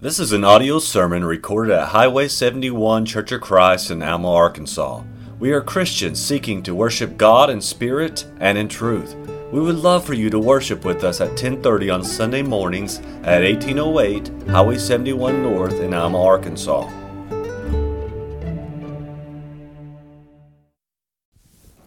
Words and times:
This 0.00 0.20
is 0.20 0.30
an 0.30 0.44
audio 0.44 0.78
sermon 0.78 1.24
recorded 1.24 1.74
at 1.74 1.88
Highway 1.88 2.28
71 2.28 3.04
Church 3.04 3.32
of 3.32 3.40
Christ 3.40 3.90
in 3.90 4.00
Alma, 4.00 4.32
Arkansas. 4.32 5.02
We 5.40 5.50
are 5.50 5.60
Christians 5.60 6.24
seeking 6.24 6.62
to 6.62 6.72
worship 6.72 7.16
God 7.16 7.50
in 7.50 7.60
spirit 7.60 8.24
and 8.38 8.56
in 8.56 8.68
truth. 8.68 9.16
We 9.50 9.58
would 9.58 9.74
love 9.74 10.04
for 10.04 10.14
you 10.14 10.30
to 10.30 10.38
worship 10.38 10.84
with 10.84 11.02
us 11.02 11.20
at 11.20 11.36
10:30 11.36 11.90
on 11.90 12.04
Sunday 12.04 12.42
mornings 12.42 13.00
at 13.24 13.42
1808 13.42 14.30
Highway 14.46 14.78
71 14.78 15.42
North 15.42 15.80
in 15.80 15.92
Alma, 15.92 16.22
Arkansas. 16.22 16.82
I 16.82 16.92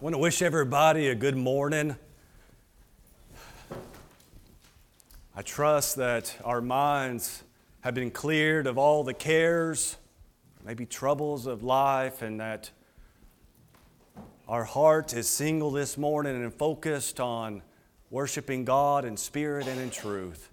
want 0.02 0.12
to 0.12 0.18
wish 0.18 0.42
everybody 0.42 1.08
a 1.08 1.14
good 1.14 1.38
morning. 1.38 1.96
I 5.34 5.40
trust 5.40 5.96
that 5.96 6.36
our 6.44 6.60
minds 6.60 7.44
have 7.82 7.94
been 7.94 8.12
cleared 8.12 8.68
of 8.68 8.78
all 8.78 9.02
the 9.02 9.12
cares, 9.12 9.96
maybe 10.64 10.86
troubles 10.86 11.46
of 11.46 11.64
life, 11.64 12.22
and 12.22 12.38
that 12.38 12.70
our 14.46 14.62
heart 14.62 15.12
is 15.12 15.28
single 15.28 15.72
this 15.72 15.98
morning 15.98 16.36
and 16.36 16.54
focused 16.54 17.18
on 17.18 17.60
worshiping 18.08 18.64
God 18.64 19.04
in 19.04 19.16
spirit 19.16 19.66
and 19.66 19.80
in 19.80 19.90
truth. 19.90 20.48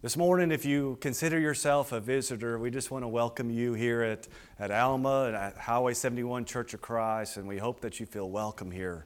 This 0.00 0.16
morning, 0.16 0.50
if 0.52 0.64
you 0.64 0.96
consider 1.02 1.38
yourself 1.38 1.92
a 1.92 2.00
visitor, 2.00 2.58
we 2.58 2.70
just 2.70 2.90
want 2.90 3.04
to 3.04 3.08
welcome 3.08 3.50
you 3.50 3.74
here 3.74 4.00
at, 4.02 4.26
at 4.58 4.70
Alma 4.70 5.24
and 5.26 5.36
at 5.36 5.58
Highway 5.58 5.92
71 5.92 6.46
Church 6.46 6.72
of 6.72 6.80
Christ, 6.80 7.36
and 7.36 7.46
we 7.46 7.58
hope 7.58 7.80
that 7.80 8.00
you 8.00 8.06
feel 8.06 8.30
welcome 8.30 8.70
here. 8.70 9.04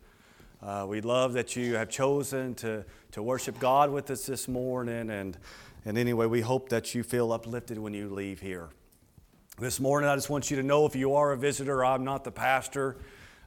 Uh, 0.63 0.85
we 0.87 1.01
love 1.01 1.33
that 1.33 1.57
you 1.57 1.75
have 1.75 1.89
chosen 1.89 2.55
to, 2.55 2.85
to 3.13 3.23
worship 3.23 3.59
God 3.59 3.91
with 3.91 4.11
us 4.11 4.27
this 4.27 4.47
morning, 4.47 5.11
and 5.11 5.39
and 5.85 5.97
anyway, 5.97 6.27
we 6.27 6.43
hope 6.43 6.69
that 6.69 6.95
you 6.95 7.03
feel 7.03 7.33
uplifted 7.33 7.79
when 7.79 7.95
you 7.95 8.11
leave 8.11 8.41
here. 8.41 8.69
This 9.59 9.81
morning, 9.81 10.11
I 10.11 10.15
just 10.15 10.29
want 10.29 10.51
you 10.51 10.57
to 10.57 10.63
know 10.63 10.85
if 10.87 10.95
you 10.95 11.15
are 11.15 11.33
a 11.33 11.37
visitor, 11.37 11.85
I'm 11.85 12.05
not 12.05 12.25
the 12.25 12.31
pastor. 12.31 12.97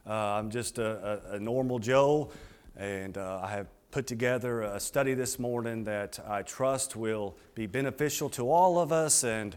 Uh, 0.06 0.12
I'm 0.12 0.50
just 0.50 0.78
a, 0.78 1.22
a, 1.30 1.36
a, 1.36 1.38
normal 1.38 1.78
Joe, 1.78 2.30
and 2.76 3.16
uh, 3.16 3.40
I 3.42 3.50
have 3.50 3.68
put 3.90 4.06
together 4.06 4.62
a 4.62 4.80
study 4.80 5.14
this 5.14 5.38
morning 5.38 5.84
that 5.84 6.18
I 6.26 6.42
trust 6.42 6.96
will 6.96 7.36
be 7.54 7.66
beneficial 7.66 8.28
to 8.30 8.50
all 8.50 8.78
of 8.78 8.92
us. 8.92 9.24
And 9.24 9.56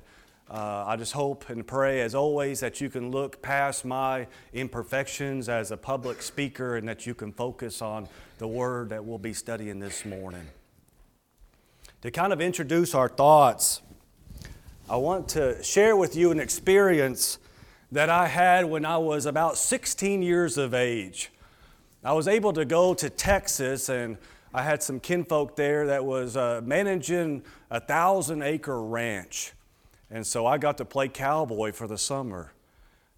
uh, 0.49 0.85
I 0.87 0.95
just 0.95 1.13
hope 1.13 1.49
and 1.49 1.65
pray, 1.65 2.01
as 2.01 2.15
always, 2.15 2.59
that 2.61 2.79
you 2.79 2.89
can 2.89 3.11
look 3.11 3.41
past 3.41 3.85
my 3.85 4.27
imperfections 4.53 5.49
as 5.49 5.71
a 5.71 5.77
public 5.77 6.21
speaker 6.21 6.77
and 6.77 6.87
that 6.87 7.05
you 7.05 7.15
can 7.15 7.33
focus 7.33 7.81
on 7.81 8.07
the 8.37 8.47
word 8.47 8.89
that 8.89 9.03
we'll 9.03 9.17
be 9.17 9.33
studying 9.33 9.79
this 9.79 10.05
morning 10.05 10.47
to 12.01 12.11
kind 12.11 12.31
of 12.31 12.39
introduce 12.39 12.93
our 12.93 13.09
thoughts, 13.09 13.81
I 14.87 14.97
want 14.97 15.29
to 15.29 15.61
share 15.63 15.95
with 15.95 16.15
you 16.15 16.31
an 16.31 16.39
experience 16.39 17.39
that 17.91 18.09
I 18.09 18.27
had 18.27 18.65
when 18.65 18.85
I 18.85 18.97
was 18.97 19.25
about 19.25 19.57
16 19.57 20.21
years 20.21 20.59
of 20.59 20.75
age. 20.75 21.31
I 22.03 22.13
was 22.13 22.27
able 22.27 22.53
to 22.53 22.65
go 22.65 22.93
to 22.93 23.09
Texas 23.09 23.89
and 23.89 24.17
I 24.53 24.61
had 24.61 24.83
some 24.83 24.99
kinfolk 24.99 25.55
there 25.55 25.87
that 25.87 26.05
was 26.05 26.37
uh, 26.37 26.61
managing 26.63 27.41
a 27.71 27.79
thousand 27.79 28.43
acre 28.43 28.81
ranch. 28.81 29.53
And 30.11 30.25
so 30.25 30.45
I 30.45 30.59
got 30.59 30.77
to 30.77 30.85
play 30.85 31.07
cowboy 31.07 31.71
for 31.71 31.87
the 31.87 31.97
summer. 31.97 32.53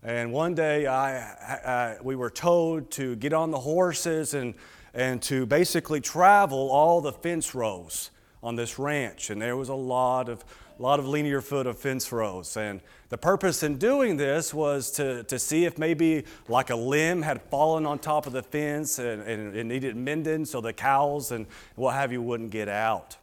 And 0.01 0.31
one 0.31 0.55
day 0.55 0.87
I, 0.87 1.17
I, 1.17 1.97
we 2.01 2.15
were 2.15 2.29
told 2.29 2.91
to 2.91 3.17
get 3.17 3.33
on 3.33 3.51
the 3.51 3.59
horses 3.59 4.33
and, 4.33 4.53
and 4.93 5.21
to 5.23 5.45
basically 5.45 5.99
travel 5.99 6.71
all 6.71 7.01
the 7.01 7.11
fence 7.11 7.53
rows 7.53 8.11
on 8.41 8.55
this 8.55 8.79
ranch, 8.79 9.29
and 9.29 9.41
there 9.41 9.57
was 9.57 9.69
a 9.69 9.75
lot 9.75 10.29
of, 10.29 10.43
lot 10.77 10.99
of 10.99 11.07
linear 11.07 11.41
foot 11.41 11.67
of 11.67 11.77
fence 11.77 12.11
rows. 12.11 12.55
And 12.55 12.79
the 13.09 13.17
purpose 13.17 13.63
in 13.63 13.77
doing 13.77 14.17
this 14.17 14.53
was 14.53 14.91
to, 14.91 15.23
to 15.23 15.37
see 15.37 15.65
if 15.65 15.77
maybe 15.77 16.23
like 16.47 16.69
a 16.69 16.75
limb 16.75 17.21
had 17.21 17.41
fallen 17.43 17.85
on 17.85 17.99
top 17.99 18.27
of 18.27 18.33
the 18.33 18.43
fence 18.43 18.97
and, 18.97 19.21
and 19.23 19.55
it 19.55 19.65
needed 19.65 19.95
mending 19.97 20.45
so 20.45 20.61
the 20.61 20.71
cows 20.71 21.31
and 21.31 21.47
what 21.75 21.95
have 21.95 22.11
you 22.11 22.21
wouldn't 22.21 22.51
get 22.51 22.69
out. 22.69 23.17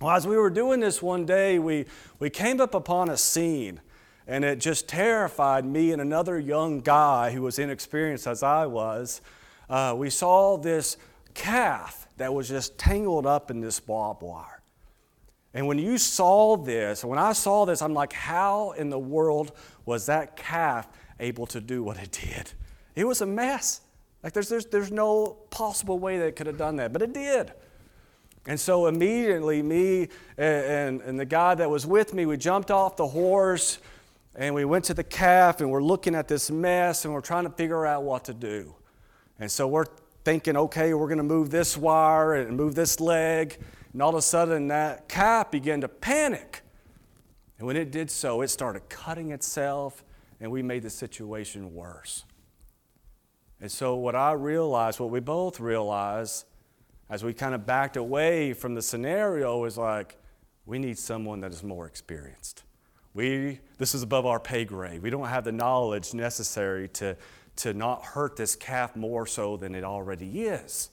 Well, 0.00 0.14
as 0.14 0.28
we 0.28 0.36
were 0.36 0.50
doing 0.50 0.78
this 0.78 1.02
one 1.02 1.26
day, 1.26 1.58
we, 1.58 1.86
we 2.20 2.30
came 2.30 2.60
up 2.60 2.72
upon 2.72 3.10
a 3.10 3.16
scene, 3.16 3.80
and 4.28 4.44
it 4.44 4.60
just 4.60 4.86
terrified 4.88 5.64
me 5.64 5.90
and 5.90 6.00
another 6.00 6.38
young 6.38 6.78
guy 6.78 7.32
who 7.32 7.42
was 7.42 7.58
inexperienced 7.58 8.28
as 8.28 8.44
I 8.44 8.66
was. 8.66 9.20
Uh, 9.68 9.94
we 9.98 10.08
saw 10.08 10.56
this 10.56 10.96
calf 11.38 12.08
that 12.16 12.34
was 12.34 12.48
just 12.48 12.76
tangled 12.76 13.24
up 13.24 13.50
in 13.50 13.60
this 13.60 13.78
barbed 13.78 14.22
wire. 14.22 14.60
And 15.54 15.66
when 15.66 15.78
you 15.78 15.96
saw 15.96 16.56
this, 16.56 17.04
when 17.04 17.18
I 17.18 17.32
saw 17.32 17.64
this, 17.64 17.80
I'm 17.80 17.94
like, 17.94 18.12
how 18.12 18.72
in 18.72 18.90
the 18.90 18.98
world 18.98 19.52
was 19.86 20.06
that 20.06 20.36
calf 20.36 20.88
able 21.20 21.46
to 21.46 21.60
do 21.60 21.82
what 21.82 21.96
it 21.96 22.10
did? 22.10 22.52
It 22.94 23.04
was 23.04 23.20
a 23.20 23.26
mess. 23.26 23.80
Like, 24.22 24.32
there's, 24.32 24.48
there's, 24.48 24.66
there's 24.66 24.90
no 24.90 25.38
possible 25.50 25.98
way 25.98 26.18
that 26.18 26.26
it 26.26 26.36
could 26.36 26.48
have 26.48 26.58
done 26.58 26.76
that, 26.76 26.92
but 26.92 27.02
it 27.02 27.14
did. 27.14 27.52
And 28.46 28.58
so 28.58 28.86
immediately, 28.86 29.62
me 29.62 30.08
and, 30.36 30.64
and, 30.64 31.00
and 31.02 31.20
the 31.20 31.24
guy 31.24 31.54
that 31.54 31.70
was 31.70 31.86
with 31.86 32.14
me, 32.14 32.26
we 32.26 32.36
jumped 32.36 32.70
off 32.70 32.96
the 32.96 33.06
horse 33.06 33.78
and 34.34 34.54
we 34.54 34.64
went 34.64 34.86
to 34.86 34.94
the 34.94 35.04
calf 35.04 35.60
and 35.60 35.70
we're 35.70 35.82
looking 35.82 36.14
at 36.14 36.26
this 36.26 36.50
mess 36.50 37.04
and 37.04 37.14
we're 37.14 37.20
trying 37.20 37.44
to 37.44 37.50
figure 37.50 37.86
out 37.86 38.02
what 38.02 38.24
to 38.24 38.34
do. 38.34 38.74
And 39.38 39.50
so 39.50 39.68
we're 39.68 39.86
thinking, 40.24 40.56
okay, 40.56 40.94
we're 40.94 41.06
going 41.06 41.18
to 41.18 41.24
move 41.24 41.50
this 41.50 41.76
wire 41.76 42.34
and 42.34 42.56
move 42.56 42.74
this 42.74 43.00
leg. 43.00 43.56
And 43.92 44.02
all 44.02 44.10
of 44.10 44.16
a 44.16 44.22
sudden, 44.22 44.68
that 44.68 45.08
calf 45.08 45.50
began 45.50 45.80
to 45.80 45.88
panic. 45.88 46.62
And 47.58 47.66
when 47.66 47.76
it 47.76 47.90
did 47.90 48.10
so, 48.10 48.42
it 48.42 48.48
started 48.48 48.88
cutting 48.88 49.32
itself, 49.32 50.04
and 50.40 50.50
we 50.50 50.62
made 50.62 50.82
the 50.82 50.90
situation 50.90 51.74
worse. 51.74 52.24
And 53.60 53.70
so, 53.70 53.96
what 53.96 54.14
I 54.14 54.32
realized, 54.32 55.00
what 55.00 55.10
we 55.10 55.20
both 55.20 55.58
realized, 55.58 56.44
as 57.10 57.24
we 57.24 57.32
kind 57.32 57.54
of 57.54 57.66
backed 57.66 57.96
away 57.96 58.52
from 58.52 58.74
the 58.74 58.82
scenario, 58.82 59.64
is 59.64 59.76
like, 59.76 60.16
we 60.66 60.78
need 60.78 60.98
someone 60.98 61.40
that 61.40 61.50
is 61.50 61.64
more 61.64 61.86
experienced. 61.86 62.62
We, 63.14 63.58
this 63.78 63.94
is 63.94 64.02
above 64.02 64.26
our 64.26 64.38
pay 64.38 64.64
grade. 64.64 65.02
We 65.02 65.10
don't 65.10 65.26
have 65.26 65.42
the 65.42 65.50
knowledge 65.50 66.14
necessary 66.14 66.88
to, 66.88 67.16
to 67.58 67.74
not 67.74 68.04
hurt 68.04 68.36
this 68.36 68.54
calf 68.54 68.94
more 68.94 69.26
so 69.26 69.56
than 69.56 69.74
it 69.74 69.84
already 69.84 70.42
is. 70.42 70.90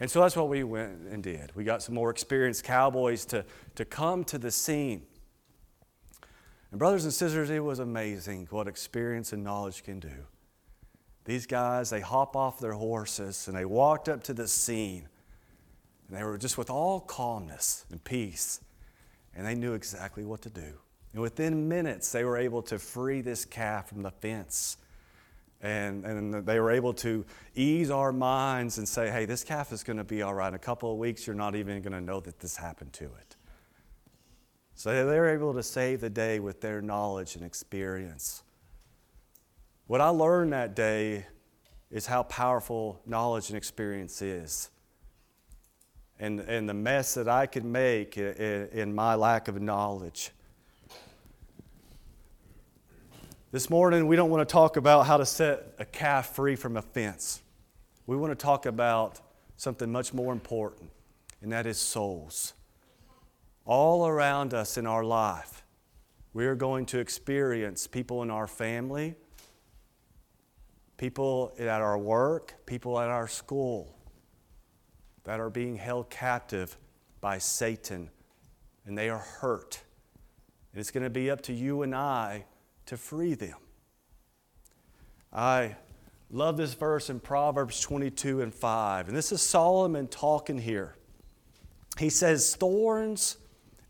And 0.00 0.10
so 0.10 0.22
that's 0.22 0.34
what 0.34 0.48
we 0.48 0.64
went 0.64 1.00
and 1.10 1.22
did. 1.22 1.54
We 1.54 1.64
got 1.64 1.82
some 1.82 1.94
more 1.94 2.08
experienced 2.10 2.64
cowboys 2.64 3.26
to, 3.26 3.44
to 3.74 3.84
come 3.84 4.24
to 4.24 4.38
the 4.38 4.50
scene. 4.50 5.02
And, 6.70 6.78
brothers 6.78 7.04
and 7.04 7.12
sisters, 7.12 7.50
it 7.50 7.62
was 7.62 7.78
amazing 7.78 8.48
what 8.50 8.68
experience 8.68 9.34
and 9.34 9.44
knowledge 9.44 9.84
can 9.84 10.00
do. 10.00 10.26
These 11.26 11.46
guys, 11.46 11.90
they 11.90 12.00
hop 12.00 12.34
off 12.34 12.58
their 12.58 12.72
horses 12.72 13.46
and 13.46 13.54
they 13.54 13.66
walked 13.66 14.08
up 14.08 14.22
to 14.24 14.32
the 14.32 14.48
scene. 14.48 15.08
And 16.08 16.16
they 16.16 16.24
were 16.24 16.38
just 16.38 16.56
with 16.56 16.70
all 16.70 17.00
calmness 17.00 17.84
and 17.90 18.02
peace. 18.02 18.60
And 19.36 19.46
they 19.46 19.54
knew 19.54 19.74
exactly 19.74 20.24
what 20.24 20.40
to 20.42 20.50
do. 20.50 20.72
And 21.12 21.20
within 21.20 21.68
minutes, 21.68 22.10
they 22.12 22.24
were 22.24 22.38
able 22.38 22.62
to 22.62 22.78
free 22.78 23.20
this 23.20 23.44
calf 23.44 23.90
from 23.90 24.02
the 24.02 24.10
fence 24.10 24.78
and, 25.62 26.04
and 26.04 26.46
they 26.46 26.58
were 26.58 26.70
able 26.70 26.94
to 26.94 27.24
ease 27.54 27.90
our 27.90 28.12
minds 28.12 28.78
and 28.78 28.88
say, 28.88 29.10
hey, 29.10 29.26
this 29.26 29.44
calf 29.44 29.72
is 29.72 29.82
going 29.82 29.98
to 29.98 30.04
be 30.04 30.22
all 30.22 30.34
right. 30.34 30.48
In 30.48 30.54
a 30.54 30.58
couple 30.58 30.90
of 30.90 30.98
weeks, 30.98 31.26
you're 31.26 31.36
not 31.36 31.54
even 31.54 31.82
going 31.82 31.92
to 31.92 32.00
know 32.00 32.20
that 32.20 32.38
this 32.40 32.56
happened 32.56 32.92
to 32.94 33.04
it. 33.04 33.36
So 34.74 34.90
they 35.06 35.18
were 35.18 35.28
able 35.28 35.52
to 35.54 35.62
save 35.62 36.00
the 36.00 36.08
day 36.08 36.40
with 36.40 36.62
their 36.62 36.80
knowledge 36.80 37.36
and 37.36 37.44
experience. 37.44 38.42
What 39.86 40.00
I 40.00 40.08
learned 40.08 40.54
that 40.54 40.74
day 40.74 41.26
is 41.90 42.06
how 42.06 42.22
powerful 42.22 43.02
knowledge 43.04 43.50
and 43.50 43.56
experience 43.58 44.22
is. 44.22 44.70
And, 46.18 46.40
and 46.40 46.68
the 46.68 46.74
mess 46.74 47.14
that 47.14 47.28
I 47.28 47.46
could 47.46 47.64
make 47.64 48.16
in, 48.16 48.68
in 48.72 48.94
my 48.94 49.14
lack 49.16 49.48
of 49.48 49.60
knowledge. 49.60 50.30
This 53.52 53.68
morning, 53.68 54.06
we 54.06 54.14
don't 54.14 54.30
want 54.30 54.48
to 54.48 54.52
talk 54.52 54.76
about 54.76 55.06
how 55.06 55.16
to 55.16 55.26
set 55.26 55.74
a 55.80 55.84
calf 55.84 56.36
free 56.36 56.54
from 56.54 56.76
a 56.76 56.82
fence. 56.82 57.42
We 58.06 58.16
want 58.16 58.30
to 58.30 58.40
talk 58.40 58.64
about 58.64 59.20
something 59.56 59.90
much 59.90 60.14
more 60.14 60.32
important, 60.32 60.92
and 61.42 61.50
that 61.50 61.66
is 61.66 61.76
souls. 61.76 62.52
All 63.64 64.06
around 64.06 64.54
us 64.54 64.78
in 64.78 64.86
our 64.86 65.02
life, 65.02 65.64
we 66.32 66.46
are 66.46 66.54
going 66.54 66.86
to 66.86 67.00
experience 67.00 67.88
people 67.88 68.22
in 68.22 68.30
our 68.30 68.46
family, 68.46 69.16
people 70.96 71.52
at 71.58 71.66
our 71.66 71.98
work, 71.98 72.54
people 72.66 73.00
at 73.00 73.08
our 73.08 73.26
school 73.26 73.96
that 75.24 75.40
are 75.40 75.50
being 75.50 75.74
held 75.74 76.08
captive 76.08 76.76
by 77.20 77.38
Satan, 77.38 78.10
and 78.86 78.96
they 78.96 79.08
are 79.08 79.18
hurt. 79.18 79.80
And 80.72 80.78
it's 80.78 80.92
going 80.92 81.02
to 81.02 81.10
be 81.10 81.32
up 81.32 81.40
to 81.42 81.52
you 81.52 81.82
and 81.82 81.96
I 81.96 82.44
to 82.90 82.96
free 82.96 83.34
them. 83.34 83.54
I 85.32 85.76
love 86.28 86.56
this 86.56 86.74
verse 86.74 87.08
in 87.08 87.20
Proverbs 87.20 87.80
22 87.80 88.42
and 88.42 88.52
5. 88.52 89.06
And 89.06 89.16
this 89.16 89.30
is 89.30 89.40
Solomon 89.40 90.08
talking 90.08 90.58
here. 90.58 90.96
He 92.00 92.10
says, 92.10 92.56
Thorns 92.56 93.36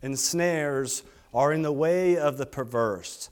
and 0.03 0.19
snares 0.19 1.01
are 1.33 1.51
in 1.51 1.63
the 1.63 1.71
way 1.71 2.15
of 2.15 2.37
the 2.37 2.45
perverse. 2.45 3.31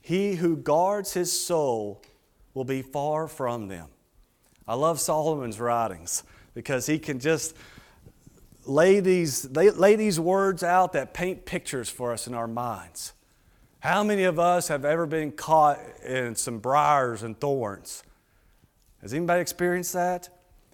He 0.00 0.36
who 0.36 0.56
guards 0.56 1.12
his 1.12 1.30
soul 1.30 2.00
will 2.54 2.64
be 2.64 2.80
far 2.80 3.28
from 3.28 3.68
them. 3.68 3.88
I 4.66 4.76
love 4.76 4.98
Solomon's 4.98 5.60
writings 5.60 6.22
because 6.54 6.86
he 6.86 6.98
can 6.98 7.20
just 7.20 7.54
lay 8.64 9.00
these, 9.00 9.44
lay, 9.50 9.68
lay 9.68 9.94
these 9.94 10.18
words 10.18 10.62
out 10.62 10.94
that 10.94 11.12
paint 11.12 11.44
pictures 11.44 11.90
for 11.90 12.12
us 12.12 12.26
in 12.26 12.32
our 12.32 12.48
minds. 12.48 13.12
How 13.82 14.04
many 14.04 14.22
of 14.22 14.38
us 14.38 14.68
have 14.68 14.84
ever 14.84 15.06
been 15.06 15.32
caught 15.32 15.80
in 16.06 16.36
some 16.36 16.60
briars 16.60 17.24
and 17.24 17.36
thorns? 17.36 18.04
Has 19.00 19.12
anybody 19.12 19.40
experienced 19.40 19.94
that? 19.94 20.28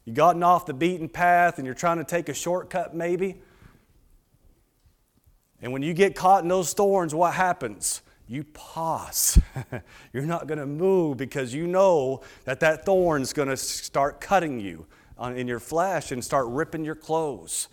You've 0.04 0.14
gotten 0.14 0.42
off 0.42 0.66
the 0.66 0.74
beaten 0.74 1.08
path 1.08 1.56
and 1.56 1.64
you're 1.64 1.74
trying 1.74 1.96
to 1.96 2.04
take 2.04 2.28
a 2.28 2.34
shortcut, 2.34 2.94
maybe? 2.94 3.40
And 5.62 5.72
when 5.72 5.80
you 5.80 5.94
get 5.94 6.14
caught 6.14 6.42
in 6.42 6.50
those 6.50 6.74
thorns, 6.74 7.14
what 7.14 7.32
happens? 7.32 8.02
You 8.26 8.44
pause. 8.44 9.40
you're 10.12 10.26
not 10.26 10.46
going 10.46 10.58
to 10.58 10.66
move 10.66 11.16
because 11.16 11.54
you 11.54 11.66
know 11.66 12.20
that 12.44 12.60
that 12.60 12.84
thorn's 12.84 13.32
going 13.32 13.48
to 13.48 13.56
start 13.56 14.20
cutting 14.20 14.60
you 14.60 14.84
in 15.34 15.48
your 15.48 15.60
flesh 15.60 16.12
and 16.12 16.22
start 16.22 16.46
ripping 16.48 16.84
your 16.84 16.94
clothes. 16.94 17.68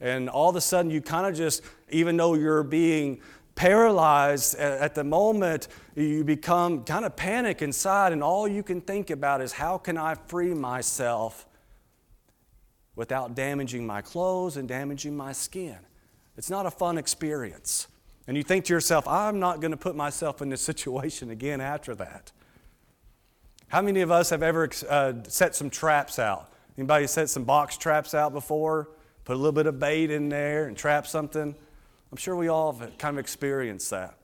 And 0.00 0.30
all 0.30 0.48
of 0.48 0.56
a 0.56 0.62
sudden, 0.62 0.90
you 0.90 1.02
kind 1.02 1.26
of 1.26 1.34
just, 1.34 1.62
even 1.90 2.16
though 2.16 2.32
you're 2.32 2.62
being 2.62 3.20
paralyzed 3.54 4.54
at 4.56 4.94
the 4.94 5.04
moment, 5.04 5.68
you 5.94 6.24
become 6.24 6.84
kind 6.84 7.04
of 7.04 7.16
panic 7.16 7.62
inside, 7.62 8.12
and 8.12 8.22
all 8.22 8.48
you 8.48 8.62
can 8.62 8.80
think 8.80 9.10
about 9.10 9.40
is 9.40 9.52
how 9.52 9.78
can 9.78 9.98
I 9.98 10.14
free 10.14 10.54
myself 10.54 11.46
without 12.96 13.34
damaging 13.34 13.86
my 13.86 14.00
clothes 14.00 14.56
and 14.56 14.68
damaging 14.68 15.16
my 15.16 15.32
skin? 15.32 15.78
It's 16.36 16.50
not 16.50 16.66
a 16.66 16.70
fun 16.70 16.96
experience. 16.96 17.86
And 18.26 18.36
you 18.36 18.42
think 18.42 18.64
to 18.66 18.72
yourself, 18.72 19.08
I'm 19.08 19.40
not 19.40 19.60
going 19.60 19.72
to 19.72 19.76
put 19.76 19.96
myself 19.96 20.40
in 20.40 20.48
this 20.48 20.62
situation 20.70 21.30
again 21.30 21.60
after 21.60 21.94
that. 21.96 22.32
How 23.68 23.82
many 23.82 24.00
of 24.00 24.10
us 24.10 24.30
have 24.30 24.42
ever 24.42 24.68
uh, 24.88 25.12
set 25.28 25.54
some 25.54 25.70
traps 25.70 26.18
out? 26.18 26.52
Anybody 26.76 27.06
set 27.06 27.28
some 27.28 27.44
box 27.44 27.76
traps 27.76 28.14
out 28.14 28.32
before? 28.32 28.88
Put 29.24 29.34
a 29.34 29.36
little 29.36 29.52
bit 29.52 29.66
of 29.66 29.78
bait 29.78 30.10
in 30.10 30.28
there 30.28 30.66
and 30.66 30.76
trap 30.76 31.06
something? 31.06 31.54
I'm 32.10 32.16
sure 32.16 32.34
we 32.34 32.48
all 32.48 32.72
have 32.72 32.98
kind 32.98 33.16
of 33.16 33.20
experienced 33.20 33.90
that. 33.90 34.14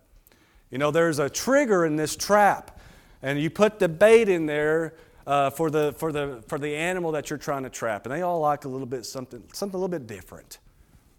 You 0.70 0.78
know, 0.78 0.90
there's 0.90 1.18
a 1.18 1.30
trigger 1.30 1.86
in 1.86 1.96
this 1.96 2.16
trap, 2.16 2.80
and 3.22 3.40
you 3.40 3.50
put 3.50 3.78
the 3.78 3.88
bait 3.88 4.28
in 4.28 4.46
there 4.46 4.94
uh, 5.26 5.50
for, 5.50 5.70
the, 5.70 5.92
for, 5.92 6.10
the, 6.10 6.42
for 6.48 6.58
the 6.58 6.74
animal 6.74 7.12
that 7.12 7.30
you're 7.30 7.38
trying 7.38 7.62
to 7.62 7.70
trap, 7.70 8.06
and 8.06 8.14
they 8.14 8.22
all 8.22 8.40
like 8.40 8.64
a 8.64 8.68
little 8.68 8.86
bit 8.86 9.06
something, 9.06 9.42
something 9.52 9.76
a 9.76 9.80
little 9.80 9.88
bit 9.88 10.06
different. 10.06 10.58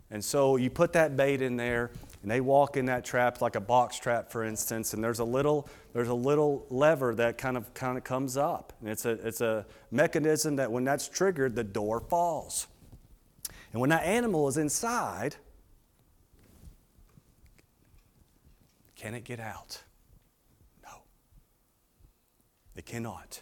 And 0.10 0.24
so 0.24 0.56
you 0.56 0.70
put 0.70 0.94
that 0.94 1.18
bait 1.18 1.42
in 1.42 1.58
there, 1.58 1.92
and 2.22 2.32
they 2.32 2.42
walk 2.42 2.78
in 2.78 2.86
that 2.86 3.06
trap 3.06 3.42
like 3.42 3.56
a 3.56 3.62
box 3.62 3.98
trap, 3.98 4.32
for 4.32 4.44
instance, 4.44 4.94
and 4.94 5.04
there's 5.04 5.20
a 5.20 5.26
little, 5.26 5.70
there's 5.94 6.08
a 6.10 6.14
little 6.14 6.66
lever 6.70 7.16
that 7.16 7.38
kind 7.38 7.58
of, 7.58 7.74
kind 7.74 7.98
of 7.98 8.04
comes 8.04 8.38
up. 8.38 8.74
And 8.82 8.90
it's 8.90 9.06
a, 9.06 9.12
it's 9.12 9.42
a 9.42 9.66
mechanism 9.92 10.58
that 10.58 10.72
when 10.72 10.84
that's 10.84 11.08
triggered, 11.08 11.56
the 11.56 11.64
door 11.64 12.00
falls. 12.00 12.68
And 13.72 13.82
when 13.82 13.90
that 13.90 14.04
animal 14.04 14.48
is 14.48 14.58
inside, 14.58 15.36
Can 18.98 19.14
it 19.14 19.24
get 19.24 19.40
out? 19.40 19.84
No. 20.84 20.90
It 22.76 22.86
cannot. 22.86 23.42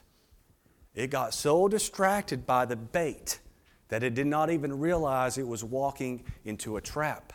It 0.94 1.10
got 1.10 1.34
so 1.34 1.68
distracted 1.68 2.46
by 2.46 2.66
the 2.66 2.76
bait 2.76 3.40
that 3.88 4.04
it 4.04 4.14
did 4.14 4.28
not 4.28 4.50
even 4.50 4.78
realize 4.80 5.38
it 5.38 5.48
was 5.48 5.64
walking 5.64 6.26
into 6.44 6.76
a 6.76 6.82
trap. 6.82 7.34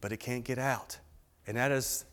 But 0.00 0.12
it 0.12 0.18
can't 0.18 0.44
get 0.44 0.58
out. 0.58 0.98
And 1.46 1.56
that 1.56 1.72
is 1.72 2.04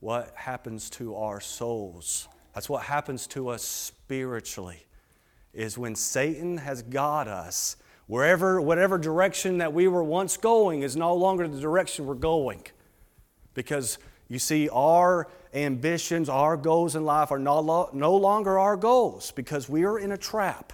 what 0.00 0.32
happens 0.34 0.90
to 0.90 1.16
our 1.16 1.40
souls. 1.40 2.28
That's 2.54 2.68
what 2.68 2.82
happens 2.82 3.26
to 3.28 3.48
us 3.48 3.62
spiritually. 3.62 4.86
Is 5.54 5.78
when 5.78 5.94
Satan 5.94 6.58
has 6.58 6.82
got 6.82 7.26
us, 7.26 7.76
wherever, 8.06 8.60
whatever 8.60 8.98
direction 8.98 9.58
that 9.58 9.72
we 9.72 9.88
were 9.88 10.04
once 10.04 10.36
going 10.36 10.82
is 10.82 10.96
no 10.96 11.14
longer 11.14 11.48
the 11.48 11.60
direction 11.60 12.04
we're 12.04 12.14
going. 12.14 12.64
Because 13.54 13.98
you 14.28 14.38
see, 14.38 14.68
our 14.70 15.28
ambitions, 15.52 16.28
our 16.28 16.56
goals 16.56 16.96
in 16.96 17.04
life 17.04 17.30
are 17.30 17.38
no, 17.38 17.90
no 17.92 18.16
longer 18.16 18.58
our 18.58 18.76
goals 18.76 19.30
because 19.32 19.68
we 19.68 19.84
are 19.84 19.98
in 19.98 20.12
a 20.12 20.16
trap. 20.16 20.72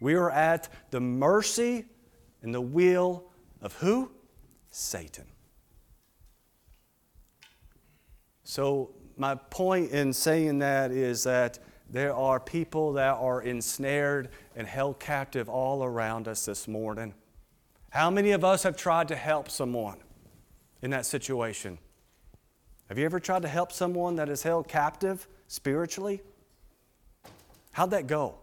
We 0.00 0.14
are 0.14 0.30
at 0.30 0.68
the 0.90 1.00
mercy 1.00 1.86
and 2.42 2.54
the 2.54 2.60
will 2.60 3.24
of 3.60 3.74
who? 3.74 4.12
Satan. 4.70 5.24
So, 8.44 8.94
my 9.16 9.34
point 9.34 9.90
in 9.90 10.12
saying 10.12 10.60
that 10.60 10.92
is 10.92 11.24
that 11.24 11.58
there 11.90 12.14
are 12.14 12.38
people 12.38 12.92
that 12.92 13.14
are 13.14 13.42
ensnared 13.42 14.28
and 14.54 14.66
held 14.66 15.00
captive 15.00 15.48
all 15.48 15.82
around 15.82 16.28
us 16.28 16.44
this 16.44 16.68
morning. 16.68 17.14
How 17.90 18.10
many 18.10 18.30
of 18.30 18.44
us 18.44 18.62
have 18.62 18.76
tried 18.76 19.08
to 19.08 19.16
help 19.16 19.50
someone 19.50 19.98
in 20.80 20.90
that 20.92 21.06
situation? 21.06 21.78
Have 22.88 22.98
you 22.98 23.04
ever 23.04 23.20
tried 23.20 23.42
to 23.42 23.48
help 23.48 23.70
someone 23.70 24.16
that 24.16 24.28
is 24.28 24.42
held 24.42 24.66
captive 24.66 25.28
spiritually? 25.46 26.22
How'd 27.72 27.90
that 27.90 28.06
go? 28.06 28.36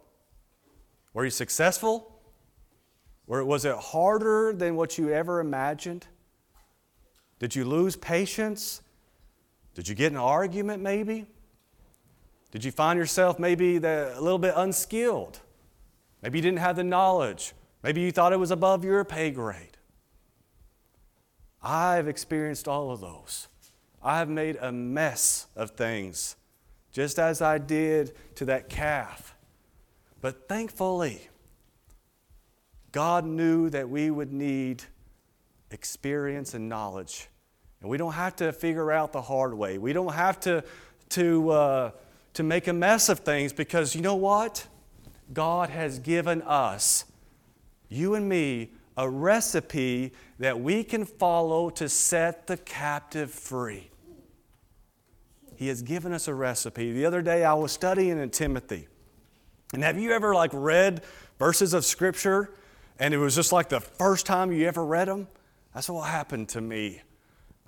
Were 1.14 1.24
you 1.24 1.32
successful? 1.32 2.20
Or 3.28 3.44
was 3.44 3.66
it 3.66 3.76
harder 3.76 4.54
than 4.54 4.76
what 4.76 4.98
you 4.98 5.12
ever 5.12 5.40
imagined? 5.40 6.06
Did 7.40 7.56
you 7.56 7.66
lose 7.66 7.96
patience? 7.96 8.82
Did 9.74 9.88
you 9.90 9.96
get 9.96 10.12
an 10.12 10.18
argument 10.18 10.84
maybe? 10.84 11.26
Did 12.52 12.64
you 12.64 12.72
find 12.72 13.00
yourself 13.00 13.40
maybe 13.40 13.80
the, 13.80 14.14
a 14.16 14.22
little 14.22 14.40
bit 14.40 14.54
unskilled? 14.56 15.40
Maybe 16.22 16.38
you 16.38 16.42
didn't 16.44 16.60
have 16.60 16.76
the 16.76 16.84
knowledge. 16.84 17.54
Maybe 17.84 18.02
you 18.02 18.12
thought 18.12 18.32
it 18.32 18.40
was 18.40 18.52
above 18.52 18.86
your 18.86 19.04
pay 19.04 19.32
grade. 19.32 19.78
I've 21.62 22.08
experienced 22.08 22.68
all 22.68 22.92
of 22.92 23.02
those. 23.02 23.48
I 24.06 24.20
have 24.20 24.30
made 24.30 24.58
a 24.62 24.72
mess 24.72 25.48
of 25.56 25.72
things, 25.72 26.36
just 26.92 27.18
as 27.18 27.42
I 27.42 27.58
did 27.58 28.14
to 28.36 28.46
that 28.46 28.70
calf. 28.70 29.36
But 30.22 30.48
thankfully, 30.48 31.28
God 32.92 33.26
knew 33.26 33.68
that 33.72 33.90
we 33.90 34.12
would 34.12 34.32
need 34.32 34.84
experience 35.72 36.54
and 36.54 36.70
knowledge. 36.70 37.30
And 37.82 37.90
we 37.90 37.98
don't 37.98 38.14
have 38.14 38.36
to 38.36 38.54
figure 38.54 38.92
out 38.92 39.12
the 39.12 39.24
hard 39.24 39.56
way. 39.56 39.80
We 39.80 39.92
don't 39.92 40.14
have 40.14 40.40
to, 40.42 40.64
to, 41.10 41.50
uh, 41.50 41.92
to 42.36 42.44
make 42.44 42.68
a 42.68 42.74
mess 42.74 43.10
of 43.10 43.22
things 43.22 43.54
because 43.54 43.96
you 43.96 44.02
know 44.02 44.16
what? 44.16 44.68
God 45.34 45.72
has 45.72 45.98
given 45.98 46.44
us, 46.44 47.06
you 47.90 48.14
and 48.14 48.30
me, 48.30 48.70
a 48.96 49.10
recipe 49.10 50.14
that 50.38 50.60
we 50.60 50.84
can 50.84 51.06
follow 51.06 51.72
to 51.72 51.90
set 51.90 52.46
the 52.46 52.58
captive 52.58 53.32
free. 53.32 53.90
He 55.56 55.68
has 55.68 55.82
given 55.82 56.14
us 56.14 56.28
a 56.28 56.34
recipe. 56.34 56.92
The 56.92 57.06
other 57.06 57.22
day 57.22 57.44
I 57.44 57.54
was 57.54 57.72
studying 57.72 58.20
in 58.20 58.30
Timothy. 58.30 58.88
And 59.74 59.84
have 59.84 60.00
you 60.00 60.12
ever 60.12 60.34
like 60.34 60.52
read 60.54 61.04
verses 61.40 61.74
of 61.74 61.86
scripture 61.86 62.54
and 63.00 63.14
it 63.14 63.18
was 63.18 63.36
just 63.36 63.52
like 63.52 63.70
the 63.70 63.80
first 63.80 64.26
time 64.26 64.52
you 64.52 64.68
ever 64.68 64.86
read 64.86 65.08
them? 65.08 65.28
That's 65.74 65.90
what 65.90 66.10
happened 66.10 66.50
to 66.50 66.62
me. 66.62 67.02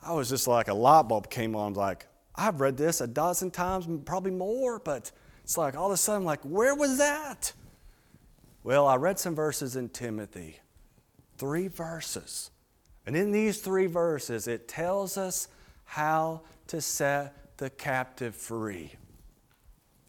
I 0.02 0.14
was 0.14 0.30
just 0.30 0.48
like 0.48 0.68
a 0.68 0.74
light 0.74 1.08
bulb 1.08 1.30
came 1.30 1.56
on 1.56 1.74
like 1.74 2.06
I've 2.36 2.62
read 2.62 2.78
this 2.78 3.02
a 3.02 3.08
dozen 3.08 3.50
times, 3.52 3.88
probably 4.06 4.32
more, 4.32 4.80
but 4.80 5.12
it's 5.44 5.58
like 5.58 5.76
all 5.76 5.88
of 5.88 5.94
a 5.94 5.98
sudden 5.98 6.24
like 6.24 6.42
where 6.44 6.76
was 6.76 6.98
that? 6.98 7.52
Well, 8.64 8.88
I 8.88 8.96
read 8.96 9.18
some 9.18 9.36
verses 9.36 9.76
in 9.76 9.90
Timothy. 9.90 10.60
3 11.38 11.68
verses. 11.68 12.52
And 13.06 13.16
in 13.16 13.32
these 13.32 13.60
3 13.60 13.88
verses 13.88 14.48
it 14.48 14.68
tells 14.68 15.18
us 15.18 15.48
how 15.86 16.42
to 16.68 16.82
set 16.82 17.34
the 17.58 17.70
captive 17.70 18.36
free. 18.36 18.94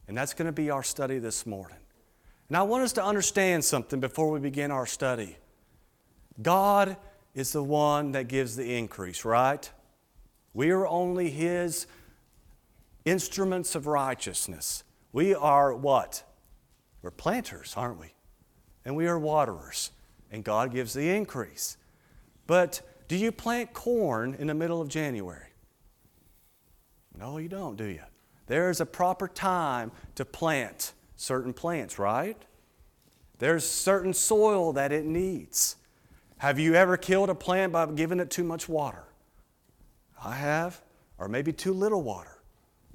And 0.07 0.17
that's 0.17 0.35
going 0.35 0.47
to 0.47 0.53
be 0.53 0.71
our 0.71 0.83
study 0.83 1.19
this 1.19 1.47
morning. 1.47 1.79
And 2.49 2.57
I 2.57 2.63
want 2.63 2.85
us 2.85 2.93
to 2.95 3.05
understand 3.05 3.65
something 3.65 4.01
before 4.01 4.31
we 4.31 4.41
begin 4.41 4.71
our 4.71 4.87
study. 4.87 5.37
God 6.41 6.97
is 7.35 7.53
the 7.53 7.63
one 7.63 8.13
that 8.13 8.29
gives 8.29 8.57
the 8.57 8.77
increase, 8.77 9.25
right? 9.25 9.71
We 10.55 10.71
are 10.71 10.87
only 10.87 11.31
His 11.31 11.87
instruments 13.05 13.75
of 13.75 13.87
righteousness. 13.87 14.83
We 15.13 15.35
are 15.35 15.75
what? 15.75 16.23
We're 17.03 17.11
planters, 17.11 17.75
aren't 17.77 18.01
we? 18.01 18.15
And 18.85 18.97
we 18.97 19.07
are 19.07 19.19
waterers. 19.19 19.91
And 20.31 20.45
God 20.45 20.73
gives 20.73 20.95
the 20.95 21.11
increase. 21.11 21.77
But 22.47 22.81
do 23.09 23.17
you 23.17 23.33
plant 23.33 23.73
corn 23.73 24.35
in 24.39 24.47
the 24.47 24.55
middle 24.55 24.81
of 24.81 24.89
January? 24.89 25.48
No, 27.19 27.39
you 27.39 27.49
don't, 27.49 27.77
do 27.77 27.85
you? 27.85 28.03
There 28.47 28.71
is 28.71 28.81
a 28.81 28.87
proper 28.87 29.27
time 29.29 29.91
to 30.15 30.25
plant 30.25 30.93
certain 31.17 31.53
plants, 31.53 31.99
right? 31.99 32.37
There's 33.39 33.69
certain 33.69 34.15
soil 34.15 34.73
that 34.75 34.93
it 34.93 35.05
needs. 35.05 35.77
Have 36.39 36.59
you 36.59 36.75
ever 36.75 36.97
killed 36.97 37.31
a 37.31 37.35
plant 37.35 37.73
by 37.73 37.87
giving 37.87 38.21
it 38.21 38.31
too 38.31 38.45
much 38.45 38.69
water? 38.69 39.05
I 40.23 40.37
have, 40.37 40.81
or 41.19 41.29
maybe 41.29 41.53
too 41.53 41.73
little 41.73 42.03
water. 42.03 42.39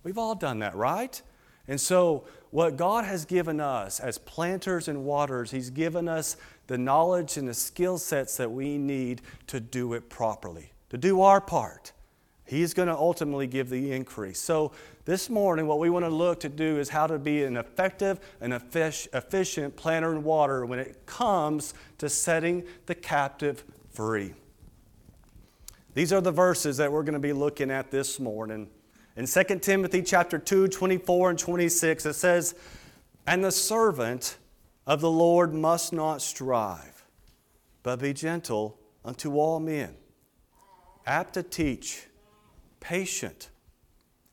We've 0.03 0.18
all 0.18 0.36
done 0.36 0.60
that, 0.60 0.75
right? 0.75 1.22
And 1.68 1.80
so, 1.80 2.25
what 2.51 2.77
God 2.77 3.06
has 3.06 3.25
given 3.25 3.60
us 3.60 4.00
as 4.00 4.18
planters 4.18 4.88
and 4.88 5.06
waters, 5.06 5.51
He's 5.51 5.70
given 5.70 6.08
us 6.08 6.36
the 6.68 6.77
knowledge 6.77 7.38
and 7.38 7.48
the 7.48 7.53
skill 7.53 7.98
sets 7.98 8.38
that 8.38 8.51
we 8.51 8.77
need 8.77 9.22
to 9.48 9.60
do 9.60 9.94
it 9.94 10.10
properly, 10.10 10.72
to 10.89 10.98
do 10.98 11.22
our 11.22 11.42
part. 11.42 11.94
He's 12.53 12.75
going 12.75 12.88
to 12.88 12.95
ultimately 12.95 13.48
give 13.48 13.69
the 13.69 13.91
increase. 13.91 14.39
So, 14.39 14.74
this 15.05 15.27
morning, 15.27 15.65
what 15.65 15.79
we 15.79 15.89
want 15.89 16.05
to 16.05 16.10
look 16.10 16.39
to 16.41 16.50
do 16.50 16.77
is 16.77 16.88
how 16.88 17.07
to 17.07 17.17
be 17.17 17.43
an 17.43 17.57
effective 17.57 18.19
and 18.39 18.53
efficient 18.53 19.75
planter 19.75 20.12
and 20.12 20.24
water 20.24 20.63
when 20.63 20.77
it 20.77 21.07
comes 21.07 21.74
to 21.98 22.07
setting 22.07 22.63
the 22.86 22.93
captive 22.93 23.63
free. 23.91 24.33
These 25.95 26.13
are 26.13 26.22
the 26.22 26.31
verses 26.31 26.77
that 26.77 26.91
we're 26.91 27.01
going 27.01 27.13
to 27.13 27.19
be 27.19 27.33
looking 27.33 27.72
at 27.72 27.89
this 27.89 28.19
morning. 28.19 28.69
In 29.17 29.25
2 29.25 29.43
Timothy 29.60 30.03
chapter 30.03 30.38
2, 30.38 30.67
24 30.67 31.31
and 31.31 31.39
26, 31.39 32.05
it 32.05 32.13
says, 32.13 32.53
And 33.25 33.43
the 33.43 33.51
servant 33.51 34.38
of 34.86 35.01
the 35.01 35.12
Lord 35.12 35.55
must 35.55 35.91
not 35.91 36.22
strive, 36.22 37.03
but 37.81 38.00
be 38.00 38.13
gentle 38.13 38.79
unto 39.03 39.38
all 39.39 39.60
men, 39.60 39.95
apt 41.07 41.33
to 41.33 41.41
teach, 41.41 42.07
patient, 42.83 43.49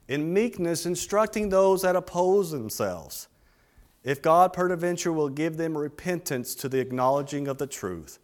in 0.09 0.35
meekness 0.35 0.85
instructing 0.85 1.49
those 1.49 1.83
that 1.83 1.95
oppose 1.95 2.51
themselves. 2.51 3.29
If 4.03 4.21
God 4.21 4.53
peradventure 4.53 5.13
will 5.13 5.29
give 5.29 5.57
them 5.57 5.79
repentance 5.79 6.55
to 6.57 6.69
the 6.69 6.81
acknowledging 6.81 7.47
of 7.47 7.59
the 7.59 7.67
truth, 7.67 8.19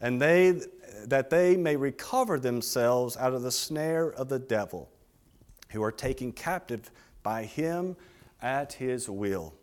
and 0.00 0.20
they 0.20 0.60
that 1.06 1.30
they 1.30 1.56
may 1.56 1.76
recover 1.76 2.38
themselves 2.38 3.16
out 3.16 3.32
of 3.32 3.42
the 3.42 3.52
snare 3.52 4.10
of 4.10 4.28
the 4.28 4.38
devil 4.38 4.90
who 5.70 5.82
are 5.82 5.92
taken 5.92 6.32
captive 6.32 6.90
by 7.22 7.44
him 7.44 7.96
at 8.42 8.74
his 8.74 9.08
will. 9.08 9.54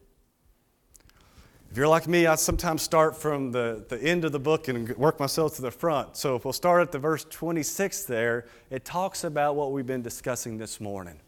If 1.78 1.80
you're 1.80 1.88
like 1.88 2.08
me, 2.08 2.26
I 2.26 2.34
sometimes 2.34 2.82
start 2.82 3.16
from 3.16 3.52
the, 3.52 3.86
the 3.88 4.02
end 4.02 4.26
of 4.26 4.32
the 4.32 4.40
book 4.40 4.68
and 4.68 4.98
work 4.98 5.20
myself 5.20 5.58
to 5.58 5.62
the 5.62 5.70
front. 5.70 6.18
So 6.18 6.36
if 6.36 6.44
we'll 6.44 6.52
start 6.52 6.82
at 6.82 6.92
the 6.92 6.98
verse 6.98 7.24
26 7.24 8.06
there, 8.06 8.48
it 8.72 8.84
talks 8.84 9.24
about 9.24 9.56
what 9.56 9.72
we've 9.72 9.86
been 9.86 10.02
discussing 10.02 10.58
this 10.58 10.82
morning. 10.82 11.20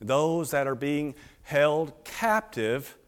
Those 0.00 0.50
that 0.50 0.66
are 0.66 0.74
being 0.74 1.14
held 1.40 2.04
captive 2.04 2.98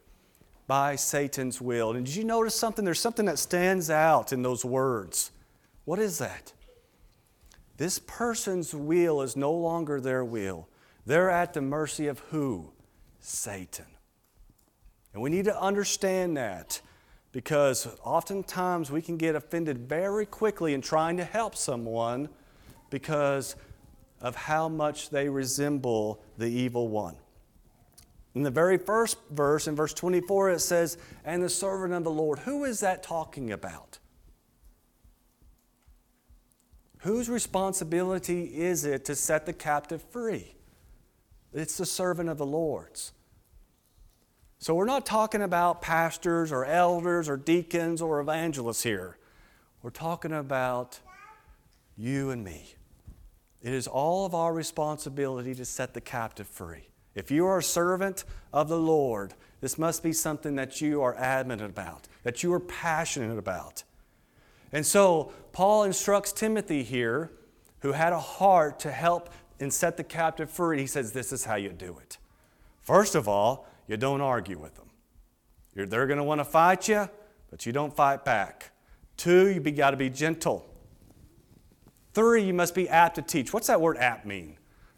by 0.67 0.97
Satan's 0.97 1.61
will. 1.61 1.93
And 1.93 2.07
did 2.07 2.17
you 2.17 2.25
notice 2.25 2.55
something? 2.55 2.83
There's 2.83 2.99
something 2.99 3.27
that 3.27 3.39
stands 3.39 3.91
out 3.91 4.33
in 4.33 4.41
those 4.41 4.65
words. 4.65 5.33
What 5.85 5.99
is 5.99 6.17
that? 6.17 6.55
This 7.77 7.99
person's 7.99 8.75
will 8.75 9.21
is 9.21 9.37
no 9.37 9.53
longer 9.53 10.01
their 10.01 10.25
will. 10.25 10.67
They're 11.05 11.29
at 11.29 11.53
the 11.53 11.61
mercy 11.61 12.07
of 12.07 12.21
who? 12.31 12.71
Satan. 13.21 13.85
And 15.17 15.23
we 15.23 15.31
need 15.31 15.47
to 15.47 15.59
understand 15.59 16.37
that 16.37 16.79
because 17.33 17.89
oftentimes 18.05 18.91
we 18.91 19.01
can 19.01 19.17
get 19.17 19.35
offended 19.35 19.89
very 19.89 20.27
quickly 20.27 20.75
in 20.75 20.83
trying 20.83 21.17
to 21.17 21.25
help 21.25 21.57
someone 21.57 22.29
because 22.91 23.57
of 24.21 24.37
how 24.37 24.69
much 24.69 25.09
they 25.09 25.31
resemble 25.31 26.23
the 26.37 26.49
evil 26.49 26.89
one. 26.89 27.17
In 28.35 28.43
the 28.43 28.51
very 28.51 28.77
first 28.77 29.17
verse, 29.31 29.67
in 29.67 29.75
verse 29.75 29.95
24, 29.95 30.51
it 30.51 30.61
says, 30.61 30.99
And 31.25 31.43
the 31.43 31.49
servant 31.49 31.95
of 31.95 32.05
the 32.05 32.11
Lord. 32.11 32.41
Who 32.41 32.65
is 32.65 32.81
that 32.81 33.03
talking 33.03 33.53
about? 33.53 33.99
Whose 36.99 37.31
responsibility 37.31 38.55
is 38.55 38.85
it 38.85 39.07
to 39.07 39.15
set 39.15 39.47
the 39.47 39.55
captive 39.55 40.03
free? 40.11 40.57
It's 41.55 41.79
the 41.79 41.87
servant 41.87 42.29
of 42.29 42.37
the 42.37 42.45
Lord's. 42.45 43.15
So 44.59 44.75
we're 44.75 44.87
not 44.87 45.05
talking 45.05 45.43
about 45.43 45.83
pastors 45.83 46.51
or 46.51 46.65
elders 46.65 47.29
or 47.29 47.37
deacons 47.37 48.01
or 48.01 48.21
evangelists 48.21 48.83
here. 48.83 49.19
We're 49.83 49.91
talking 49.91 50.33
about 50.33 51.01
you 51.97 52.31
and 52.31 52.43
me. 52.43 52.75
It 53.63 53.73
is 53.73 53.87
all 53.87 54.25
of 54.25 54.35
our 54.35 54.53
responsibility 54.53 55.55
to 55.55 55.65
set 55.65 55.95
the 55.95 56.01
captive 56.01 56.47
free. 56.47 56.89
If 57.15 57.31
you 57.31 57.47
are 57.47 57.59
a 57.59 57.63
servant 57.63 58.25
of 58.53 58.69
the 58.69 58.79
Lord, 58.79 59.35
this 59.61 59.79
must 59.79 60.03
be 60.03 60.13
something 60.13 60.55
that 60.57 60.81
you 60.81 61.03
are 61.03 61.15
adamant 61.17 61.63
about, 61.63 62.09
that 62.23 62.43
you 62.43 62.53
are 62.53 62.61
passionate 62.61 63.39
about. 63.39 63.83
And 64.73 64.85
so, 64.85 65.33
Paul 65.53 65.85
instructs 65.85 66.33
Timothy 66.33 66.83
here, 66.83 67.31
who 67.81 67.93
had 67.93 68.13
a 68.13 68.19
heart 68.19 68.81
to 68.81 68.91
help 68.91 69.31
and 69.59 69.73
set 69.73 69.97
the 69.97 70.05
captive 70.05 70.51
free, 70.51 70.81
he 70.81 70.87
says, 70.87 71.13
This 71.13 71.33
is 71.33 71.45
how 71.45 71.55
you 71.55 71.71
do 71.71 71.99
it. 71.99 72.19
First 72.83 73.15
of 73.15 73.29
all, 73.29 73.67
you 73.87 73.97
don't 73.97 74.21
argue 74.21 74.59
with 74.59 74.75
them. 74.75 74.91
You're, 75.75 75.87
they're 75.87 76.07
going 76.07 76.19
to 76.19 76.25
want 76.25 76.41
to 76.41 76.45
fight 76.45 76.89
you, 76.89 77.09
but 77.51 77.67
you 77.67 77.73
don't 77.73 77.95
fight 77.95 78.25
back. 78.25 78.71
Two, 79.17 79.49
you 79.49 79.61
got 79.61 79.91
to 79.93 79.97
be 79.97 80.11
gentle. 80.11 80.67
Three, 82.15 82.45
you 82.45 82.55
must 82.55 82.75
be 82.75 82.89
apt 82.89 83.17
to 83.17 83.23
teach. 83.23 83.53
What's 83.53 83.67
that 83.67 83.81
word 83.81 83.99
apt 83.99 84.27
mean? 84.27 84.57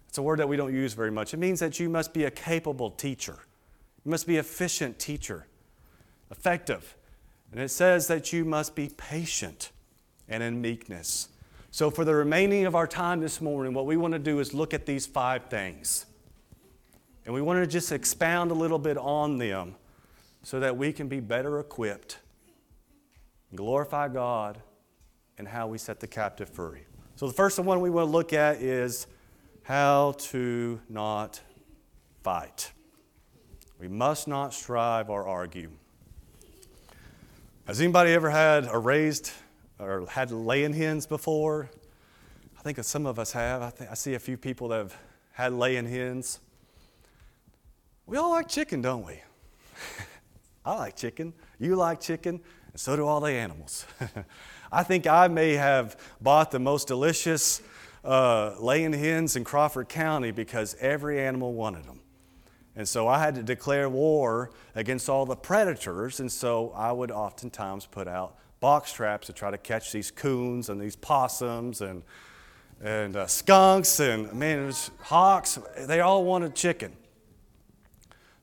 It's 0.09 0.18
a 0.18 0.23
word 0.23 0.38
that 0.38 0.49
we 0.49 0.57
don't 0.57 0.73
use 0.73 0.95
very 0.95 1.11
much. 1.11 1.35
It 1.35 1.38
means 1.38 1.61
that 1.61 1.78
you 1.78 1.88
must 1.88 2.14
be 2.14 2.25
a 2.25 2.30
capable 2.30 2.90
teacher. 2.90 3.38
You 4.04 4.11
must 4.11 4.26
be 4.26 4.37
efficient 4.37 4.99
teacher, 4.99 5.47
effective. 6.30 6.97
And 7.52 7.61
it 7.61 7.71
says 7.71 8.07
that 8.07 8.33
you 8.33 8.45
must 8.45 8.75
be 8.75 8.90
patient 8.97 9.71
and 10.28 10.42
in 10.42 10.61
meekness. 10.61 11.28
So, 11.71 11.90
for 11.90 12.04
the 12.04 12.14
remaining 12.14 12.66
of 12.66 12.75
our 12.75 12.87
time 12.87 13.21
this 13.21 13.40
morning, 13.40 13.75
what 13.75 13.85
we 13.85 13.97
want 13.97 14.12
to 14.12 14.18
do 14.18 14.40
is 14.40 14.54
look 14.54 14.73
at 14.73 14.87
these 14.87 15.07
five 15.07 15.45
things. 15.47 16.07
And 17.28 17.35
we 17.35 17.42
want 17.42 17.62
to 17.62 17.66
just 17.66 17.92
expound 17.92 18.50
a 18.50 18.54
little 18.54 18.78
bit 18.78 18.97
on 18.97 19.37
them 19.37 19.75
so 20.42 20.61
that 20.61 20.78
we 20.78 20.94
can 20.94 21.08
be 21.08 21.20
better 21.20 21.61
equipped, 21.61 22.20
glorify 23.54 24.08
God, 24.08 24.62
and 25.37 25.47
how 25.47 25.66
we 25.66 25.76
set 25.76 26.00
the 26.00 26.06
captive 26.06 26.49
free. 26.49 26.80
So, 27.16 27.26
the 27.26 27.35
first 27.35 27.58
one 27.58 27.82
we 27.82 27.90
want 27.90 28.06
to 28.06 28.11
look 28.11 28.32
at 28.32 28.62
is 28.62 29.06
how 29.62 30.14
to 30.18 30.80
not 30.88 31.42
fight. 32.23 32.73
We 33.78 33.88
must 33.88 34.26
not 34.26 34.54
strive 34.54 35.11
or 35.11 35.26
argue. 35.26 35.68
Has 37.66 37.78
anybody 37.78 38.12
ever 38.12 38.30
had 38.30 38.64
a 38.73 38.78
raised 38.78 39.32
or 39.78 40.06
had 40.08 40.30
laying 40.30 40.73
hens 40.73 41.06
before? 41.06 41.68
I 42.58 42.62
think 42.62 42.82
some 42.85 43.04
of 43.04 43.18
us 43.18 43.32
have. 43.32 43.61
I, 43.61 43.88
I 43.90 43.94
see 43.94 44.14
a 44.14 44.18
few 44.18 44.38
people 44.38 44.68
that 44.68 44.78
have 44.78 44.97
had 45.32 45.52
laying 45.52 45.85
hens. 45.87 46.40
We 48.09 48.17
all 48.17 48.31
like 48.31 48.49
chicken, 48.49 48.81
don't 48.81 49.05
we? 49.05 49.21
I 50.65 50.75
like 50.77 50.97
chicken. 50.97 51.35
You 51.59 51.77
like 51.77 52.00
chicken, 52.00 52.41
and 52.73 52.81
so 52.81 52.97
do 52.97 53.07
all 53.07 53.21
the 53.21 53.31
animals. 53.31 53.85
I 54.73 54.83
think 54.83 55.07
I 55.07 55.29
may 55.29 55.53
have 55.53 55.95
bought 56.19 56.50
the 56.50 56.59
most 56.59 56.88
delicious 56.88 57.61
uh, 58.03 58.55
laying 58.59 58.95
hens 58.95 59.37
in 59.37 59.45
Crawford 59.45 59.91
County 59.91 60.31
because 60.31 60.75
every 60.81 61.21
animal 61.21 61.53
wanted 61.53 61.85
them. 61.85 62.00
And 62.75 62.88
so 62.88 63.07
I 63.07 63.19
had 63.19 63.35
to 63.35 63.43
declare 63.43 63.91
war 63.91 64.53
against 64.75 65.11
all 65.11 65.27
the 65.27 65.37
predators, 65.37 66.19
and 66.19 66.33
so 66.33 66.73
I 66.75 66.93
would 66.93 67.11
oftentimes 67.11 67.85
put 67.85 68.09
out 68.09 68.37
box 68.59 68.91
traps 68.91 69.27
to 69.27 69.35
try 69.35 69.50
to 69.50 69.59
catch 69.59 69.93
these 69.93 70.11
coons 70.11 70.71
and 70.71 70.81
these 70.81 70.97
possums 70.97 71.83
and, 71.83 72.03
and 72.83 73.17
uh, 73.17 73.27
skunks 73.27 74.00
and, 74.00 74.33
man, 74.33 74.61
it 74.61 74.67
was 74.67 74.91
hawks. 74.99 75.59
They 75.81 76.00
all 76.00 76.25
wanted 76.25 76.55
chicken. 76.55 76.97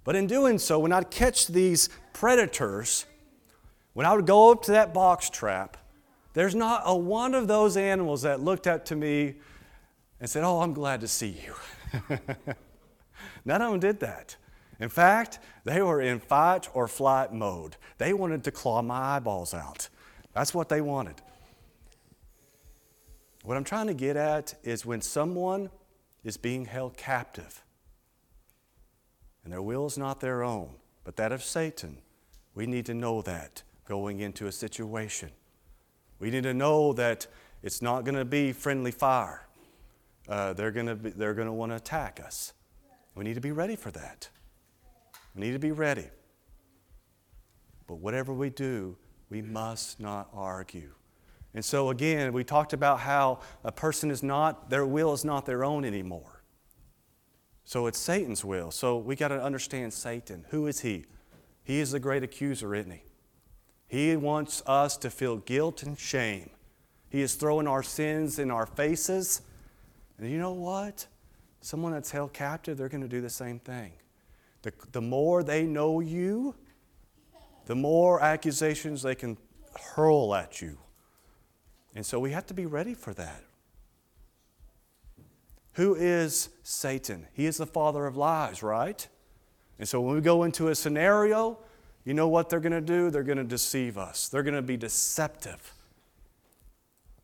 But 0.06 0.16
in 0.16 0.28
doing 0.28 0.60
so, 0.60 0.80
when 0.80 0.94
I'd 0.94 1.12
catch 1.12 1.48
these 1.48 1.90
predators, 2.14 3.06
when 3.94 4.06
I 4.06 4.14
would 4.16 4.28
go 4.28 4.52
up 4.52 4.62
to 4.64 4.72
that 4.72 4.94
box 4.94 5.30
trap, 5.30 5.76
there's 6.34 6.56
not 6.56 6.84
a 6.86 6.96
one 6.96 7.34
of 7.34 7.48
those 7.48 7.76
animals 7.76 8.22
that 8.22 8.40
looked 8.40 8.68
up 8.68 8.86
to 8.86 8.96
me 8.96 9.36
and 10.20 10.30
said, 10.30 10.44
Oh, 10.44 10.62
I'm 10.62 10.74
glad 10.74 11.02
to 11.02 11.08
see 11.08 11.36
you. 11.46 11.56
None 13.46 13.62
of 13.62 13.72
them 13.72 13.80
did 13.80 14.00
that. 14.02 14.38
In 14.80 14.90
fact, 14.90 15.40
they 15.64 15.82
were 15.82 16.02
in 16.02 16.20
fight 16.20 16.70
or 16.74 16.88
flight 16.88 17.34
mode. 17.34 17.78
They 17.98 18.14
wanted 18.14 18.44
to 18.44 18.52
claw 18.52 18.82
my 18.82 19.16
eyeballs 19.16 19.54
out. 19.54 19.90
That's 20.34 20.54
what 20.54 20.70
they 20.70 20.82
wanted. 20.82 21.16
What 23.44 23.58
I'm 23.58 23.64
trying 23.64 23.88
to 23.88 23.94
get 23.94 24.18
at 24.18 24.54
is 24.64 24.86
when 24.86 25.02
someone 25.02 25.70
is 26.24 26.38
being 26.38 26.66
held 26.66 26.98
captive 26.98 27.64
and 29.46 29.54
their 29.54 29.62
will 29.62 29.86
is 29.86 29.98
not 29.98 30.20
their 30.20 30.44
own, 30.44 30.72
but 31.06 31.16
that 31.16 31.32
of 31.32 31.42
Satan, 31.42 32.00
we 32.54 32.66
need 32.66 32.86
to 32.88 32.94
know 32.94 33.22
that 33.22 33.64
going 33.88 34.20
into 34.20 34.48
a 34.48 34.52
situation. 34.52 35.30
We 36.20 36.30
need 36.32 36.44
to 36.44 36.54
know 36.54 36.92
that 36.94 37.28
it's 37.64 37.82
not 37.82 38.04
going 38.04 38.16
to 38.16 38.26
be 38.26 38.52
friendly 38.52 38.92
fire. 38.92 39.48
Uh, 40.28 40.52
they're 40.54 40.72
going 40.72 40.88
to 40.88 40.96
they're 40.96 41.36
going 41.36 41.48
to 41.48 41.54
want 41.54 41.72
to 41.72 41.76
attack 41.78 42.20
us. 42.24 42.54
We 43.14 43.24
need 43.24 43.36
to 43.36 43.42
be 43.42 43.52
ready 43.52 43.76
for 43.76 43.92
that. 43.92 44.30
We 45.36 45.42
need 45.42 45.54
to 45.54 45.60
be 45.60 45.72
ready. 45.72 46.08
But 47.88 48.00
whatever 48.00 48.34
we 48.34 48.50
do, 48.50 48.98
we 49.30 49.42
must 49.42 50.00
not 50.00 50.30
argue. 50.34 50.92
And 51.54 51.64
so, 51.64 51.90
again, 51.90 52.34
we 52.34 52.44
talked 52.44 52.74
about 52.74 53.00
how 53.00 53.40
a 53.64 53.72
person 53.72 54.12
is 54.12 54.22
not, 54.22 54.70
their 54.70 54.86
will 54.86 55.14
is 55.14 55.24
not 55.24 55.46
their 55.46 55.64
own 55.64 55.86
anymore. 55.86 56.35
So 57.66 57.88
it's 57.88 58.00
Satan's 58.00 58.46
will. 58.46 58.70
So 58.70 58.98
we 58.98 59.16
got 59.16 59.30
to 59.30 59.42
understand 59.42 59.92
Satan. 59.92 60.46
Who 60.50 60.68
is 60.68 60.82
he? 60.82 61.06
He 61.64 61.80
is 61.80 61.92
the 61.92 62.00
great 62.00 62.24
accuser, 62.24 62.76
isn't 62.76 62.92
he? 62.92 63.04
He 63.88 64.16
wants 64.16 64.62
us 64.68 64.98
to 64.98 65.10
feel 65.10 65.38
guilt 65.38 65.82
and 65.84 65.98
shame. 65.98 66.52
He 67.10 67.22
is 67.22 67.34
throwing 67.36 67.68
our 67.68 67.82
sins 67.82 68.38
in 68.38 68.52
our 68.52 68.68
faces. 68.68 69.42
And 70.18 70.30
you 70.30 70.38
know 70.38 70.54
what? 70.54 71.08
Someone 71.62 71.92
that's 71.92 72.12
held 72.12 72.34
captive, 72.34 72.78
they're 72.78 72.90
going 72.90 73.02
to 73.02 73.08
do 73.08 73.22
the 73.22 73.30
same 73.30 73.60
thing. 73.60 73.94
The, 74.62 74.72
the 74.92 75.02
more 75.02 75.44
they 75.44 75.64
know 75.64 76.00
you, 76.02 76.56
the 77.66 77.76
more 77.76 78.22
accusations 78.22 79.02
they 79.02 79.16
can 79.16 79.38
hurl 79.96 80.36
at 80.36 80.62
you. 80.62 80.78
And 81.96 82.06
so 82.06 82.20
we 82.20 82.32
have 82.32 82.46
to 82.48 82.54
be 82.54 82.66
ready 82.66 82.94
for 82.94 83.14
that. 83.16 83.45
Who 85.76 85.96
is 85.96 86.50
Satan? 86.64 87.28
He 87.34 87.46
is 87.46 87.58
the 87.58 87.66
father 87.66 88.06
of 88.06 88.16
lies, 88.16 88.64
right? 88.64 89.08
And 89.78 89.88
so 89.88 90.00
when 90.00 90.16
we 90.16 90.22
go 90.22 90.44
into 90.44 90.70
a 90.70 90.76
scenario, 90.76 91.60
you 92.06 92.14
know 92.14 92.28
what 92.28 92.50
they're 92.50 92.62
going 92.62 92.72
to 92.72 92.82
do? 92.82 93.10
They're 93.10 93.24
going 93.24 93.38
to 93.38 93.44
deceive 93.44 93.98
us, 93.98 94.30
they're 94.30 94.44
going 94.44 94.56
to 94.56 94.62
be 94.62 94.78
deceptive. 94.78 95.74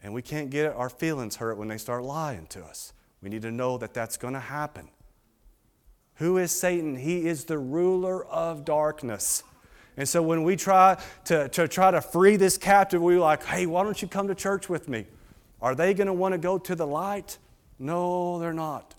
And 0.04 0.14
we 0.14 0.22
can't 0.22 0.50
get 0.50 0.74
our 0.74 0.90
feelings 0.90 1.36
hurt 1.36 1.58
when 1.58 1.68
they 1.68 1.78
start 1.78 2.04
lying 2.04 2.48
to 2.48 2.64
us. 2.64 2.92
We 3.22 3.30
need 3.30 3.44
to 3.44 3.52
know 3.52 3.78
that 3.78 3.94
that's 3.94 4.18
going 4.18 4.34
to 4.34 4.40
happen. 4.40 4.90
Who 6.16 6.38
is 6.38 6.52
Satan? 6.52 6.96
He 6.96 7.28
is 7.28 7.46
the 7.46 7.60
ruler 7.60 8.26
of 8.26 8.66
darkness. 8.66 9.44
And 9.96 10.10
so 10.10 10.22
when 10.22 10.44
we 10.44 10.56
try 10.56 11.00
to, 11.26 11.48
to 11.50 11.68
try 11.68 11.92
to 11.92 12.02
free 12.02 12.36
this 12.36 12.58
captive, 12.58 13.02
we're 13.02 13.20
like, 13.20 13.44
hey, 13.44 13.68
why 13.68 13.84
don't 13.84 14.02
you 14.02 14.08
come 14.08 14.28
to 14.28 14.36
church 14.36 14.68
with 14.68 14.90
me? 14.90 15.06
Are 15.62 15.76
they 15.76 15.94
going 15.94 16.08
to 16.08 16.14
want 16.14 16.34
to 16.34 16.40
go 16.40 16.58
to 16.58 16.76
the 16.76 16.88
light? 16.88 17.38
No, 17.82 18.38
they're 18.38 18.54
not. 18.54 18.94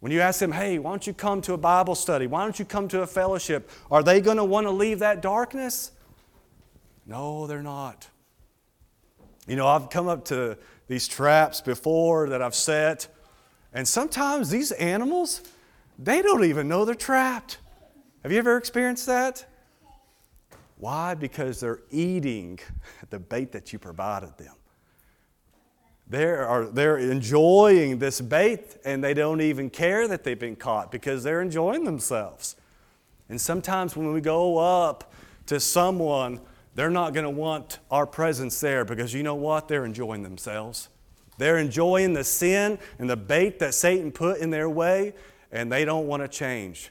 When 0.00 0.10
you 0.10 0.20
ask 0.20 0.40
them, 0.40 0.50
hey, 0.50 0.80
why 0.80 0.90
don't 0.90 1.06
you 1.06 1.14
come 1.14 1.40
to 1.42 1.52
a 1.52 1.58
Bible 1.58 1.94
study? 1.94 2.26
Why 2.26 2.42
don't 2.42 2.58
you 2.58 2.64
come 2.64 2.88
to 2.88 3.02
a 3.02 3.06
fellowship? 3.06 3.70
Are 3.92 4.02
they 4.02 4.20
going 4.20 4.38
to 4.38 4.44
want 4.44 4.66
to 4.66 4.72
leave 4.72 4.98
that 4.98 5.22
darkness? 5.22 5.92
No, 7.06 7.46
they're 7.46 7.62
not. 7.62 8.08
You 9.46 9.54
know, 9.54 9.68
I've 9.68 9.88
come 9.88 10.08
up 10.08 10.24
to 10.26 10.58
these 10.88 11.06
traps 11.06 11.60
before 11.60 12.28
that 12.30 12.42
I've 12.42 12.56
set, 12.56 13.06
and 13.72 13.86
sometimes 13.86 14.50
these 14.50 14.72
animals, 14.72 15.42
they 16.00 16.22
don't 16.22 16.44
even 16.44 16.66
know 16.66 16.84
they're 16.84 16.96
trapped. 16.96 17.58
Have 18.24 18.32
you 18.32 18.38
ever 18.38 18.56
experienced 18.56 19.06
that? 19.06 19.46
Why? 20.78 21.14
Because 21.14 21.60
they're 21.60 21.82
eating 21.92 22.58
the 23.10 23.20
bait 23.20 23.52
that 23.52 23.72
you 23.72 23.78
provided 23.78 24.36
them. 24.38 24.55
They're, 26.08 26.66
they're 26.66 26.98
enjoying 26.98 27.98
this 27.98 28.20
bait 28.20 28.76
and 28.84 29.02
they 29.02 29.12
don't 29.12 29.40
even 29.40 29.70
care 29.70 30.06
that 30.06 30.22
they've 30.22 30.38
been 30.38 30.56
caught 30.56 30.92
because 30.92 31.24
they're 31.24 31.42
enjoying 31.42 31.84
themselves. 31.84 32.56
And 33.28 33.40
sometimes 33.40 33.96
when 33.96 34.12
we 34.12 34.20
go 34.20 34.58
up 34.58 35.12
to 35.46 35.58
someone, 35.58 36.40
they're 36.76 36.90
not 36.90 37.12
going 37.12 37.24
to 37.24 37.30
want 37.30 37.80
our 37.90 38.06
presence 38.06 38.60
there 38.60 38.84
because 38.84 39.12
you 39.14 39.22
know 39.22 39.34
what? 39.34 39.66
They're 39.66 39.84
enjoying 39.84 40.22
themselves. 40.22 40.88
They're 41.38 41.58
enjoying 41.58 42.12
the 42.12 42.24
sin 42.24 42.78
and 42.98 43.10
the 43.10 43.16
bait 43.16 43.58
that 43.58 43.74
Satan 43.74 44.12
put 44.12 44.38
in 44.38 44.50
their 44.50 44.70
way, 44.70 45.14
and 45.52 45.70
they 45.70 45.84
don't 45.84 46.06
want 46.06 46.22
to 46.22 46.28
change. 46.28 46.90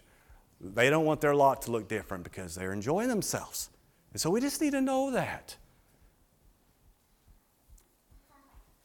They 0.62 0.90
don't 0.90 1.06
want 1.06 1.22
their 1.22 1.36
lot 1.36 1.62
to 1.64 1.72
look 1.72 1.88
different 1.88 2.24
because 2.24 2.56
they're 2.56 2.74
enjoying 2.74 3.10
themselves. 3.10 3.70
And 4.12 4.22
so 4.22 4.30
we 4.30 4.42
just 4.42 4.62
need 4.62 4.72
to 4.72 4.82
know 4.82 5.12
that. 5.12 5.56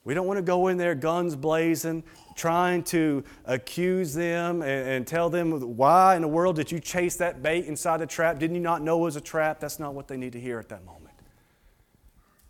We 0.03 0.13
don't 0.15 0.25
want 0.25 0.37
to 0.37 0.43
go 0.43 0.67
in 0.67 0.77
there 0.77 0.95
guns 0.95 1.35
blazing, 1.35 2.03
trying 2.35 2.83
to 2.85 3.23
accuse 3.45 4.13
them 4.13 4.61
and, 4.63 4.89
and, 4.89 5.07
tell 5.07 5.29
them 5.29 5.77
why 5.77 6.15
in 6.15 6.23
the 6.23 6.27
world 6.27 6.55
did 6.55 6.71
you 6.71 6.79
chase 6.79 7.17
that 7.17 7.43
bait 7.43 7.65
inside 7.65 7.97
the 7.97 8.07
trap? 8.07 8.39
Didn't 8.39 8.55
you 8.55 8.61
not 8.61 8.81
know 8.81 8.99
it 8.99 9.03
was 9.03 9.15
a 9.15 9.21
trap? 9.21 9.59
That's 9.59 9.77
not 9.77 9.93
what 9.93 10.07
they 10.07 10.17
need 10.17 10.33
to 10.33 10.39
hear 10.39 10.57
at 10.57 10.69
that 10.69 10.83
moment. 10.85 11.13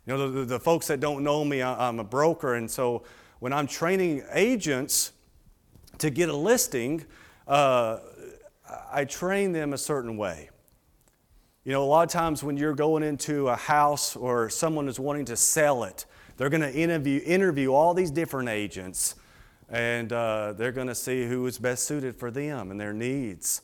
You 0.06 0.16
know, 0.16 0.30
the, 0.30 0.40
the, 0.40 0.44
the 0.46 0.60
folks 0.60 0.86
that 0.86 1.00
don't 1.00 1.22
know 1.22 1.44
me, 1.44 1.60
I, 1.60 1.88
I'm 1.88 1.98
a 1.98 2.04
broker, 2.04 2.54
and 2.54 2.70
so 2.70 3.02
when 3.40 3.52
I'm 3.52 3.66
training 3.66 4.24
agents 4.32 5.12
to 5.98 6.10
get 6.10 6.28
a 6.28 6.36
listing, 6.36 7.04
uh, 7.46 7.98
I 8.90 9.04
train 9.04 9.52
them 9.52 9.72
a 9.72 9.78
certain 9.78 10.16
way. 10.16 10.48
You 11.64 11.72
know, 11.72 11.84
a 11.84 11.86
lot 11.86 12.02
of 12.02 12.10
times 12.10 12.42
when 12.42 12.56
you're 12.56 12.74
going 12.74 13.02
into 13.02 13.48
a 13.48 13.56
house 13.56 14.16
or 14.16 14.48
someone 14.48 14.88
is 14.88 14.98
wanting 14.98 15.26
to 15.26 15.36
sell 15.36 15.84
it, 15.84 16.06
they're 16.42 16.50
going 16.50 16.60
to 16.60 16.74
interview, 16.74 17.20
interview 17.24 17.72
all 17.72 17.94
these 17.94 18.10
different 18.10 18.48
agents 18.48 19.14
and 19.68 20.12
uh, 20.12 20.52
they're 20.54 20.72
going 20.72 20.88
to 20.88 20.94
see 20.94 21.24
who 21.24 21.46
is 21.46 21.56
best 21.56 21.84
suited 21.84 22.16
for 22.16 22.32
them 22.32 22.72
and 22.72 22.80
their 22.80 22.92
needs. 22.92 23.60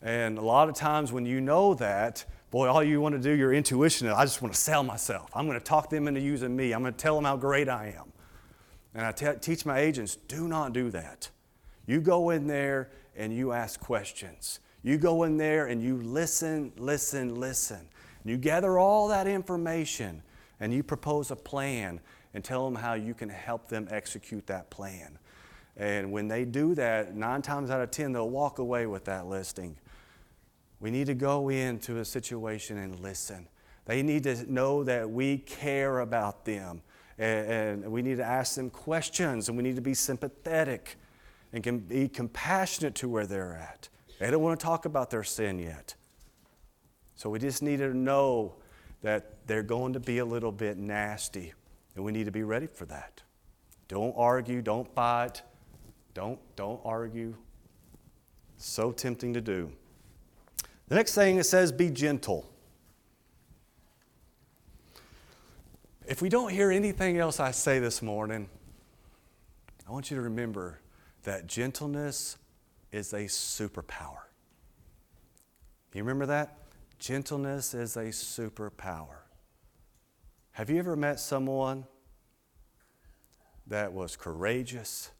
And 0.00 0.38
a 0.38 0.40
lot 0.40 0.68
of 0.68 0.76
times 0.76 1.10
when 1.10 1.26
you 1.26 1.40
know 1.40 1.74
that, 1.74 2.24
boy, 2.52 2.68
all 2.68 2.84
you 2.84 3.00
want 3.00 3.16
to 3.16 3.20
do, 3.20 3.32
your 3.32 3.52
intuition, 3.52 4.06
is, 4.06 4.14
I 4.14 4.22
just 4.26 4.40
want 4.42 4.54
to 4.54 4.60
sell 4.60 4.84
myself. 4.84 5.28
I'm 5.34 5.48
going 5.48 5.58
to 5.58 5.64
talk 5.64 5.90
them 5.90 6.06
into 6.06 6.20
using 6.20 6.54
me. 6.54 6.72
I'm 6.72 6.82
going 6.82 6.92
to 6.92 6.98
tell 7.00 7.16
them 7.16 7.24
how 7.24 7.36
great 7.36 7.68
I 7.68 7.96
am. 7.98 8.12
And 8.94 9.04
I 9.04 9.10
teach 9.10 9.66
my 9.66 9.80
agents 9.80 10.14
do 10.14 10.46
not 10.46 10.72
do 10.72 10.88
that. 10.90 11.28
You 11.84 12.00
go 12.00 12.30
in 12.30 12.46
there 12.46 12.92
and 13.16 13.34
you 13.34 13.50
ask 13.50 13.80
questions. 13.80 14.60
You 14.84 14.98
go 14.98 15.24
in 15.24 15.36
there 15.36 15.66
and 15.66 15.82
you 15.82 15.96
listen, 15.96 16.70
listen, 16.76 17.40
listen. 17.40 17.88
You 18.24 18.36
gather 18.36 18.78
all 18.78 19.08
that 19.08 19.26
information 19.26 20.22
and 20.60 20.72
you 20.72 20.84
propose 20.84 21.32
a 21.32 21.36
plan 21.36 22.00
and 22.34 22.44
tell 22.44 22.64
them 22.64 22.74
how 22.74 22.94
you 22.94 23.14
can 23.14 23.28
help 23.28 23.68
them 23.68 23.88
execute 23.90 24.46
that 24.46 24.70
plan. 24.70 25.18
And 25.76 26.12
when 26.12 26.28
they 26.28 26.44
do 26.44 26.74
that, 26.74 27.14
nine 27.14 27.42
times 27.42 27.70
out 27.70 27.80
of 27.80 27.90
ten, 27.90 28.12
they'll 28.12 28.28
walk 28.28 28.58
away 28.58 28.86
with 28.86 29.04
that 29.06 29.26
listing. 29.26 29.76
We 30.80 30.90
need 30.90 31.06
to 31.06 31.14
go 31.14 31.48
into 31.48 31.98
a 31.98 32.04
situation 32.04 32.78
and 32.78 32.98
listen. 33.00 33.48
They 33.84 34.02
need 34.02 34.24
to 34.24 34.50
know 34.52 34.84
that 34.84 35.10
we 35.10 35.38
care 35.38 36.00
about 36.00 36.44
them. 36.44 36.82
And, 37.18 37.90
we 37.90 38.00
need 38.00 38.16
to 38.16 38.24
ask 38.24 38.54
them 38.54 38.70
questions 38.70 39.48
and 39.48 39.56
we 39.56 39.62
need 39.62 39.76
to 39.76 39.82
be 39.82 39.92
sympathetic 39.92 40.96
and 41.52 41.62
can 41.62 41.78
be 41.80 42.08
compassionate 42.08 42.94
to 42.96 43.08
where 43.08 43.26
they're 43.26 43.54
at. 43.54 43.88
They 44.18 44.30
don't 44.30 44.42
want 44.42 44.58
to 44.58 44.64
talk 44.64 44.84
about 44.84 45.10
their 45.10 45.24
sin 45.24 45.58
yet. 45.58 45.94
So 47.16 47.28
we 47.28 47.38
just 47.38 47.62
need 47.62 47.78
to 47.78 47.92
know 47.92 48.54
that 49.02 49.46
they're 49.46 49.62
going 49.62 49.92
to 49.94 50.00
be 50.00 50.18
a 50.18 50.24
little 50.24 50.52
bit 50.52 50.78
nasty, 50.78 51.52
and 51.94 52.04
we 52.04 52.12
need 52.12 52.24
to 52.24 52.32
be 52.32 52.42
ready 52.42 52.66
for 52.66 52.84
that. 52.86 53.22
Don't 53.88 54.14
argue, 54.16 54.62
don't 54.62 54.92
fight, 54.94 55.42
don't, 56.14 56.38
don't 56.56 56.80
argue. 56.84 57.34
So 58.56 58.92
tempting 58.92 59.34
to 59.34 59.40
do. 59.40 59.72
The 60.88 60.94
next 60.94 61.14
thing 61.14 61.38
it 61.38 61.44
says, 61.44 61.72
be 61.72 61.90
gentle. 61.90 62.50
If 66.06 66.20
we 66.20 66.28
don't 66.28 66.50
hear 66.50 66.70
anything 66.70 67.18
else 67.18 67.38
I 67.38 67.52
say 67.52 67.78
this 67.78 68.02
morning, 68.02 68.48
I 69.88 69.92
want 69.92 70.10
you 70.10 70.16
to 70.16 70.22
remember 70.22 70.80
that 71.22 71.46
gentleness 71.46 72.36
is 72.92 73.12
a 73.12 73.24
superpower. 73.24 74.24
You 75.94 76.02
remember 76.02 76.26
that? 76.26 76.56
Gentleness 76.98 77.74
is 77.74 77.96
a 77.96 78.06
superpower. 78.06 79.20
Have 80.52 80.68
you 80.68 80.78
ever 80.78 80.96
met 80.96 81.20
someone 81.20 81.86
that 83.66 83.92
was 83.92 84.16
courageous? 84.16 85.10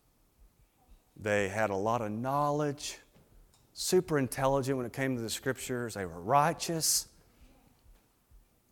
They 1.16 1.48
had 1.48 1.70
a 1.70 1.76
lot 1.76 2.02
of 2.02 2.10
knowledge, 2.10 2.98
super 3.72 4.18
intelligent 4.18 4.76
when 4.76 4.86
it 4.86 4.92
came 4.92 5.16
to 5.16 5.22
the 5.22 5.30
scriptures, 5.30 5.94
they 5.94 6.04
were 6.04 6.20
righteous, 6.20 7.08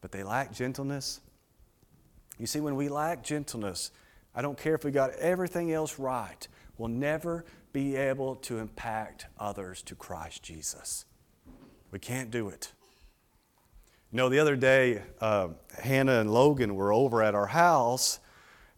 but 0.01 0.13
they 0.13 0.23
lacked 0.23 0.55
gentleness. 0.55 1.21
You 2.39 2.47
see, 2.47 2.61
when 2.61 2.77
we 2.77 2.89
lack 2.89 3.23
gentleness, 3.23 3.91
I 4.35 4.43
don't 4.43 4.59
care 4.59 4.75
if 4.75 4.85
we 4.85 4.91
got 4.91 5.11
everything 5.15 5.73
else 5.73 5.99
right, 5.99 6.47
we'll 6.77 6.89
never 6.89 7.45
be 7.73 7.97
able 7.97 8.37
to 8.37 8.59
impact 8.59 9.27
others 9.39 9.83
to 9.83 9.95
Christ 9.95 10.43
Jesus. 10.43 11.05
We 11.91 11.99
can't 11.99 12.31
do 12.31 12.49
it. 12.49 12.73
You 14.11 14.17
know, 14.17 14.31
the 14.31 14.39
other 14.39 14.57
day, 14.57 15.03
uh, 15.21 15.49
Hannah 15.83 16.21
and 16.21 16.33
Logan 16.33 16.75
were 16.75 16.95
over 16.95 17.23
at 17.23 17.35
our 17.35 17.47
house, 17.47 18.21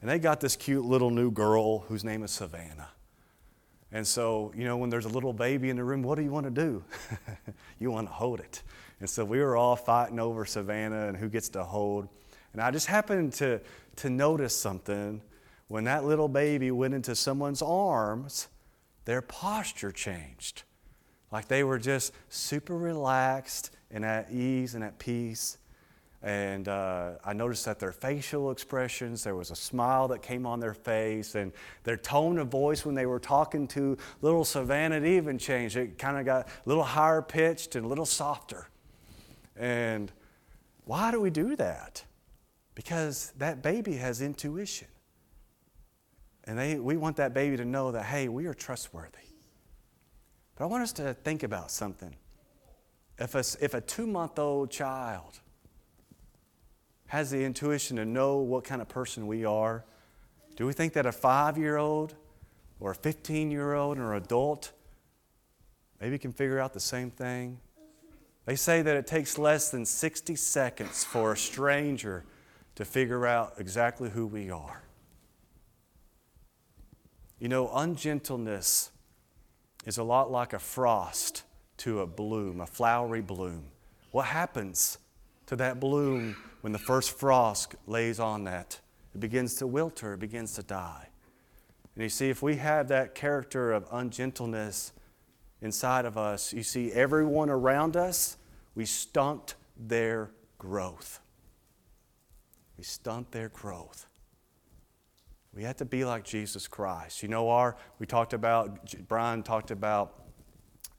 and 0.00 0.10
they 0.10 0.18
got 0.18 0.40
this 0.40 0.56
cute 0.56 0.84
little 0.84 1.10
new 1.10 1.30
girl 1.30 1.80
whose 1.80 2.02
name 2.02 2.24
is 2.24 2.32
Savannah. 2.32 2.88
And 3.92 4.04
so, 4.04 4.52
you 4.56 4.64
know, 4.64 4.76
when 4.76 4.90
there's 4.90 5.04
a 5.04 5.10
little 5.10 5.32
baby 5.32 5.70
in 5.70 5.76
the 5.76 5.84
room, 5.84 6.02
what 6.02 6.16
do 6.16 6.22
you 6.22 6.32
want 6.32 6.46
to 6.46 6.50
do? 6.50 6.82
you 7.78 7.92
want 7.92 8.08
to 8.08 8.12
hold 8.12 8.40
it. 8.40 8.64
And 8.98 9.08
so 9.08 9.24
we 9.24 9.38
were 9.38 9.56
all 9.56 9.76
fighting 9.76 10.18
over 10.18 10.44
Savannah 10.44 11.06
and 11.06 11.16
who 11.16 11.28
gets 11.28 11.48
to 11.50 11.62
hold. 11.62 12.08
And 12.52 12.60
I 12.60 12.72
just 12.72 12.88
happened 12.88 13.32
to, 13.34 13.60
to 13.96 14.10
notice 14.10 14.56
something 14.56 15.22
when 15.68 15.84
that 15.84 16.04
little 16.04 16.28
baby 16.28 16.72
went 16.72 16.92
into 16.92 17.14
someone's 17.14 17.62
arms, 17.62 18.48
their 19.04 19.22
posture 19.22 19.92
changed. 19.92 20.64
Like 21.30 21.46
they 21.46 21.62
were 21.62 21.78
just 21.78 22.12
super 22.28 22.76
relaxed 22.76 23.70
and 23.90 24.04
at 24.04 24.30
ease 24.30 24.74
and 24.74 24.84
at 24.84 24.98
peace. 24.98 25.58
And 26.22 26.68
uh, 26.68 27.12
I 27.24 27.32
noticed 27.32 27.64
that 27.64 27.78
their 27.78 27.92
facial 27.92 28.50
expressions, 28.50 29.24
there 29.24 29.34
was 29.34 29.50
a 29.50 29.56
smile 29.56 30.08
that 30.08 30.20
came 30.20 30.44
on 30.44 30.60
their 30.60 30.74
face, 30.74 31.34
and 31.34 31.50
their 31.82 31.96
tone 31.96 32.38
of 32.38 32.48
voice 32.48 32.84
when 32.84 32.94
they 32.94 33.06
were 33.06 33.18
talking 33.18 33.66
to 33.68 33.96
little 34.20 34.44
Savannah 34.44 34.96
it 34.96 35.06
even 35.06 35.38
changed. 35.38 35.76
It 35.76 35.98
kind 35.98 36.18
of 36.18 36.26
got 36.26 36.46
a 36.46 36.50
little 36.66 36.84
higher 36.84 37.22
pitched 37.22 37.74
and 37.74 37.86
a 37.86 37.88
little 37.88 38.04
softer. 38.04 38.68
And 39.56 40.12
why 40.84 41.10
do 41.10 41.20
we 41.20 41.30
do 41.30 41.56
that? 41.56 42.04
Because 42.74 43.32
that 43.38 43.62
baby 43.62 43.94
has 43.94 44.20
intuition. 44.20 44.88
And 46.44 46.58
they, 46.58 46.78
we 46.78 46.96
want 46.96 47.16
that 47.16 47.32
baby 47.32 47.56
to 47.56 47.64
know 47.64 47.92
that, 47.92 48.04
hey, 48.04 48.28
we 48.28 48.46
are 48.46 48.54
trustworthy. 48.54 49.18
But 50.56 50.64
I 50.64 50.66
want 50.66 50.82
us 50.82 50.92
to 50.94 51.14
think 51.14 51.42
about 51.42 51.70
something. 51.70 52.14
If 53.20 53.34
a, 53.34 53.44
if 53.62 53.74
a 53.74 53.82
two 53.82 54.06
month 54.06 54.38
old 54.38 54.70
child 54.70 55.40
has 57.08 57.30
the 57.30 57.44
intuition 57.44 57.98
to 57.98 58.06
know 58.06 58.38
what 58.38 58.64
kind 58.64 58.80
of 58.80 58.88
person 58.88 59.26
we 59.26 59.44
are, 59.44 59.84
do 60.56 60.66
we 60.66 60.72
think 60.72 60.94
that 60.94 61.04
a 61.04 61.12
five 61.12 61.58
year 61.58 61.76
old 61.76 62.14
or 62.80 62.92
a 62.92 62.94
15 62.94 63.50
year 63.50 63.74
old 63.74 63.98
or 63.98 64.14
an 64.14 64.22
adult 64.22 64.72
maybe 66.00 66.18
can 66.18 66.32
figure 66.32 66.58
out 66.58 66.72
the 66.72 66.80
same 66.80 67.10
thing? 67.10 67.60
They 68.46 68.56
say 68.56 68.80
that 68.80 68.96
it 68.96 69.06
takes 69.06 69.36
less 69.36 69.70
than 69.70 69.84
60 69.84 70.34
seconds 70.34 71.04
for 71.04 71.32
a 71.32 71.36
stranger 71.36 72.24
to 72.76 72.86
figure 72.86 73.26
out 73.26 73.54
exactly 73.58 74.08
who 74.08 74.26
we 74.26 74.50
are. 74.50 74.82
You 77.38 77.48
know, 77.48 77.70
ungentleness 77.74 78.90
is 79.84 79.98
a 79.98 80.02
lot 80.02 80.30
like 80.30 80.54
a 80.54 80.58
frost 80.58 81.42
to 81.80 82.00
a 82.00 82.06
bloom, 82.06 82.60
a 82.60 82.66
flowery 82.66 83.22
bloom. 83.22 83.64
What 84.10 84.26
happens 84.26 84.98
to 85.46 85.56
that 85.56 85.80
bloom 85.80 86.36
when 86.60 86.72
the 86.72 86.78
first 86.78 87.18
frost 87.18 87.74
lays 87.86 88.20
on 88.20 88.44
that? 88.44 88.80
It 89.14 89.20
begins 89.20 89.54
to 89.56 89.66
wilter, 89.66 90.14
it 90.14 90.20
begins 90.20 90.54
to 90.54 90.62
die. 90.62 91.08
And 91.94 92.02
you 92.02 92.08
see, 92.08 92.30
if 92.30 92.42
we 92.42 92.56
have 92.56 92.88
that 92.88 93.14
character 93.14 93.72
of 93.72 93.86
ungentleness 93.90 94.92
inside 95.60 96.04
of 96.04 96.16
us, 96.16 96.52
you 96.52 96.62
see, 96.62 96.92
everyone 96.92 97.50
around 97.50 97.96
us, 97.96 98.36
we 98.74 98.84
stunt 98.84 99.54
their 99.76 100.30
growth. 100.58 101.20
We 102.76 102.84
stunt 102.84 103.32
their 103.32 103.48
growth. 103.48 104.06
We 105.52 105.64
have 105.64 105.76
to 105.76 105.84
be 105.84 106.04
like 106.04 106.24
Jesus 106.24 106.68
Christ. 106.68 107.22
You 107.22 107.28
know, 107.28 107.48
our, 107.50 107.76
we 107.98 108.06
talked 108.06 108.32
about, 108.32 108.94
Brian 109.08 109.42
talked 109.42 109.70
about 109.70 110.29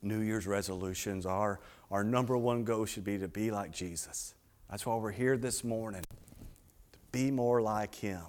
New 0.01 0.19
Year's 0.19 0.47
resolutions. 0.47 1.25
Our, 1.25 1.59
our 1.89 2.03
number 2.03 2.37
one 2.37 2.63
goal 2.63 2.85
should 2.85 3.03
be 3.03 3.17
to 3.17 3.27
be 3.27 3.51
like 3.51 3.71
Jesus. 3.71 4.33
That's 4.69 4.85
why 4.85 4.95
we're 4.95 5.11
here 5.11 5.37
this 5.37 5.63
morning, 5.63 6.01
to 6.01 6.99
be 7.11 7.31
more 7.31 7.61
like 7.61 7.95
Him. 7.95 8.23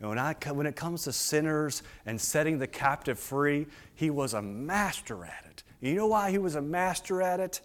And 0.00 0.08
when, 0.08 0.18
I, 0.18 0.34
when 0.52 0.66
it 0.66 0.76
comes 0.76 1.04
to 1.04 1.12
sinners 1.12 1.82
and 2.04 2.20
setting 2.20 2.58
the 2.58 2.66
captive 2.66 3.18
free, 3.18 3.66
He 3.94 4.10
was 4.10 4.34
a 4.34 4.42
master 4.42 5.24
at 5.24 5.44
it. 5.46 5.62
You 5.80 5.94
know 5.94 6.06
why 6.06 6.30
He 6.30 6.38
was 6.38 6.54
a 6.54 6.62
master 6.62 7.22
at 7.22 7.40
it? 7.40 7.60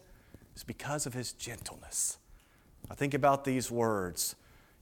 It's 0.54 0.63
because 0.63 1.06
of 1.06 1.13
His 1.13 1.34
gentleness. 1.34 2.18
I 2.89 2.96
think 2.96 3.13
about 3.13 3.44
these 3.44 3.70
words 3.70 4.36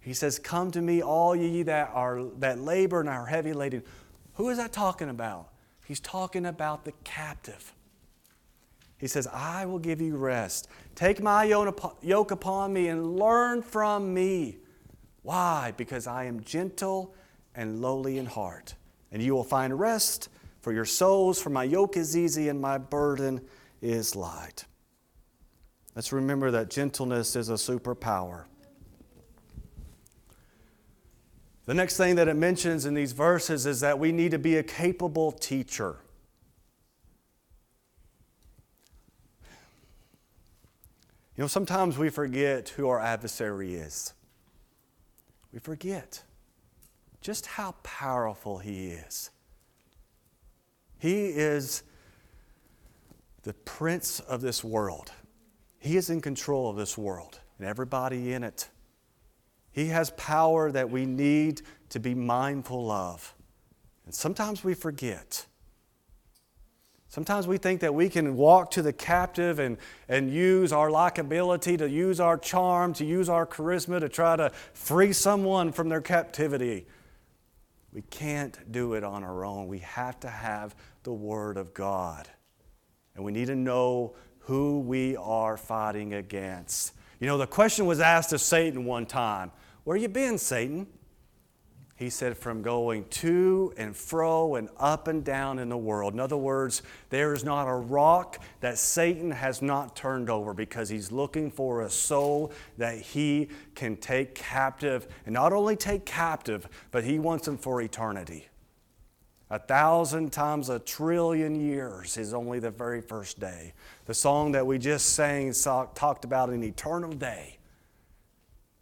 he 0.08 0.14
says, 0.14 0.40
Come 0.40 0.72
to 0.72 0.82
me, 0.82 1.02
all 1.02 1.36
ye 1.36 1.64
that 1.64 1.92
are 1.94 2.24
that 2.40 2.60
labor 2.60 3.02
and 3.02 3.10
are 3.10 3.26
heavy 3.26 3.52
laden. 3.52 3.84
Who 4.36 4.48
is 4.48 4.58
that 4.58 4.72
talking 4.72 5.10
about? 5.10 5.50
He's 5.86 6.00
talking 6.00 6.46
about 6.46 6.86
the 6.86 6.94
captive. 7.04 7.74
He 8.98 9.08
says, 9.08 9.28
I 9.28 9.66
will 9.66 9.80
give 9.80 10.02
you 10.02 10.18
rest. 10.18 10.68
Take 10.96 11.22
my 11.22 11.44
yoke 11.44 12.32
upon 12.32 12.74
me 12.74 12.88
and 12.88 13.18
learn 13.18 13.62
from 13.62 14.14
me. 14.14 14.58
Why? 15.22 15.74
Because 15.78 16.08
I 16.08 16.24
am 16.26 16.42
gentle 16.42 17.14
and 17.54 17.82
lowly 17.82 18.18
in 18.18 18.26
heart. 18.26 18.76
And 19.12 19.22
you 19.22 19.36
will 19.36 19.44
find 19.44 19.80
rest 19.80 20.30
for 20.62 20.74
your 20.74 20.86
souls, 20.86 21.42
for 21.42 21.50
my 21.50 21.64
yoke 21.64 21.96
is 21.96 22.18
easy 22.18 22.50
and 22.50 22.60
my 22.60 22.78
burden 22.78 23.42
is 23.82 24.16
light. 24.16 24.66
Let's 25.96 26.12
remember 26.12 26.52
that 26.52 26.70
gentleness 26.70 27.36
is 27.36 27.50
a 27.50 27.54
superpower. 27.54 28.46
The 31.66 31.74
next 31.74 31.98
thing 31.98 32.16
that 32.16 32.28
it 32.28 32.36
mentions 32.36 32.86
in 32.86 32.94
these 32.94 33.12
verses 33.12 33.66
is 33.66 33.82
that 33.82 34.00
we 34.00 34.12
need 34.12 34.32
to 34.32 34.40
be 34.40 34.56
a 34.56 34.64
capable 34.64 35.32
teacher. 35.32 35.98
You 41.38 41.44
know, 41.44 41.48
sometimes 41.48 42.00
we 42.00 42.10
forget 42.10 42.70
who 42.70 42.90
our 42.90 43.00
adversary 43.00 43.76
is. 43.76 44.14
We 45.54 45.60
forget 45.60 46.24
just 47.22 47.46
how 47.46 47.76
powerful 47.84 48.58
he 48.58 48.90
is. 48.90 49.30
He 50.98 51.28
is 51.28 51.84
the 53.44 53.54
prince 53.54 54.20
of 54.20 54.42
this 54.42 54.64
world. 54.64 55.12
He 55.78 55.96
is 55.96 56.10
in 56.10 56.22
control 56.22 56.72
of 56.72 56.76
this 56.76 56.98
world 56.98 57.40
and 57.60 57.68
everybody 57.68 58.34
in 58.34 58.44
it. 58.44 58.68
He 59.72 59.88
has 59.88 60.10
power 60.12 60.72
that 60.72 60.90
we 60.90 61.06
need 61.06 61.62
to 61.90 62.00
be 62.00 62.16
mindful 62.16 62.90
of. 62.90 63.36
And 64.06 64.14
sometimes 64.14 64.64
we 64.64 64.74
forget. 64.74 65.46
Sometimes 67.18 67.48
we 67.48 67.58
think 67.58 67.82
that 67.82 67.96
we 67.96 68.10
can 68.10 68.36
walk 68.38 68.70
to 68.70 68.84
the 68.84 68.94
captive 68.94 69.58
and, 69.58 69.78
and 70.08 70.32
use 70.32 70.72
our 70.72 70.90
likability, 70.90 71.76
to 71.80 71.90
use 71.90 72.20
our 72.20 72.38
charm, 72.38 72.94
to 72.94 73.04
use 73.04 73.28
our 73.28 73.44
charisma 73.44 74.00
to 74.00 74.08
try 74.08 74.36
to 74.36 74.52
free 74.74 75.12
someone 75.12 75.72
from 75.72 75.90
their 75.90 76.00
captivity. 76.00 76.86
We 77.92 78.04
can't 78.04 78.72
do 78.72 78.94
it 78.94 79.04
on 79.04 79.24
our 79.24 79.44
own. 79.44 79.66
We 79.66 79.80
have 79.80 80.20
to 80.20 80.30
have 80.30 80.76
the 81.02 81.12
Word 81.12 81.58
of 81.58 81.74
God. 81.74 82.28
And 83.16 83.26
we 83.26 83.32
need 83.32 83.48
to 83.48 83.56
know 83.56 84.14
who 84.42 84.82
we 84.82 85.16
are 85.16 85.58
fighting 85.58 86.14
against. 86.14 86.94
You 87.20 87.26
know, 87.26 87.40
the 87.40 87.48
question 87.48 87.88
was 87.88 88.00
asked 88.00 88.32
of 88.32 88.42
Satan 88.42 88.86
one 88.86 89.08
time 89.08 89.52
where 89.86 89.98
you 89.98 90.08
been, 90.08 90.38
Satan? 90.38 90.86
He 91.98 92.12
said, 92.12 92.38
From 92.38 92.62
going 92.62 93.06
to 93.06 93.74
and 93.76 93.96
fro 93.96 94.56
and 94.56 94.70
up 94.78 95.08
and 95.08 95.24
down 95.24 95.58
in 95.58 95.68
the 95.68 95.78
world. 95.78 96.14
In 96.14 96.20
other 96.20 96.38
words, 96.38 96.84
there 97.10 97.34
is 97.34 97.44
not 97.44 97.68
a 97.68 97.74
rock 97.74 98.40
that 98.62 98.78
Satan 98.78 99.32
has 99.32 99.64
not 99.64 99.96
turned 99.96 100.30
over 100.30 100.54
because 100.54 100.90
he's 100.90 101.12
looking 101.12 101.50
for 101.50 101.82
a 101.82 101.90
soul 101.90 102.52
that 102.78 103.00
he 103.00 103.50
can 103.74 103.98
take 103.98 104.36
captive. 104.36 105.08
And 105.26 105.34
not 105.34 105.54
only 105.54 105.76
take 105.76 106.06
captive, 106.06 106.68
but 106.92 107.04
he 107.04 107.18
wants 107.18 107.46
them 107.46 107.58
for 107.58 107.82
eternity. 107.82 108.48
A 109.50 109.58
thousand 109.58 110.32
times 110.32 110.70
a 110.70 110.78
trillion 110.78 111.60
years 111.60 112.18
is 112.18 112.32
only 112.32 112.60
the 112.60 112.70
very 112.70 113.02
first 113.02 113.40
day. 113.40 113.74
The 114.06 114.14
song 114.14 114.52
that 114.52 114.68
we 114.68 114.78
just 114.78 115.16
sang 115.16 115.52
talked 115.54 116.26
about 116.26 116.50
an 116.52 116.64
eternal 116.64 117.14
day. 117.14 117.58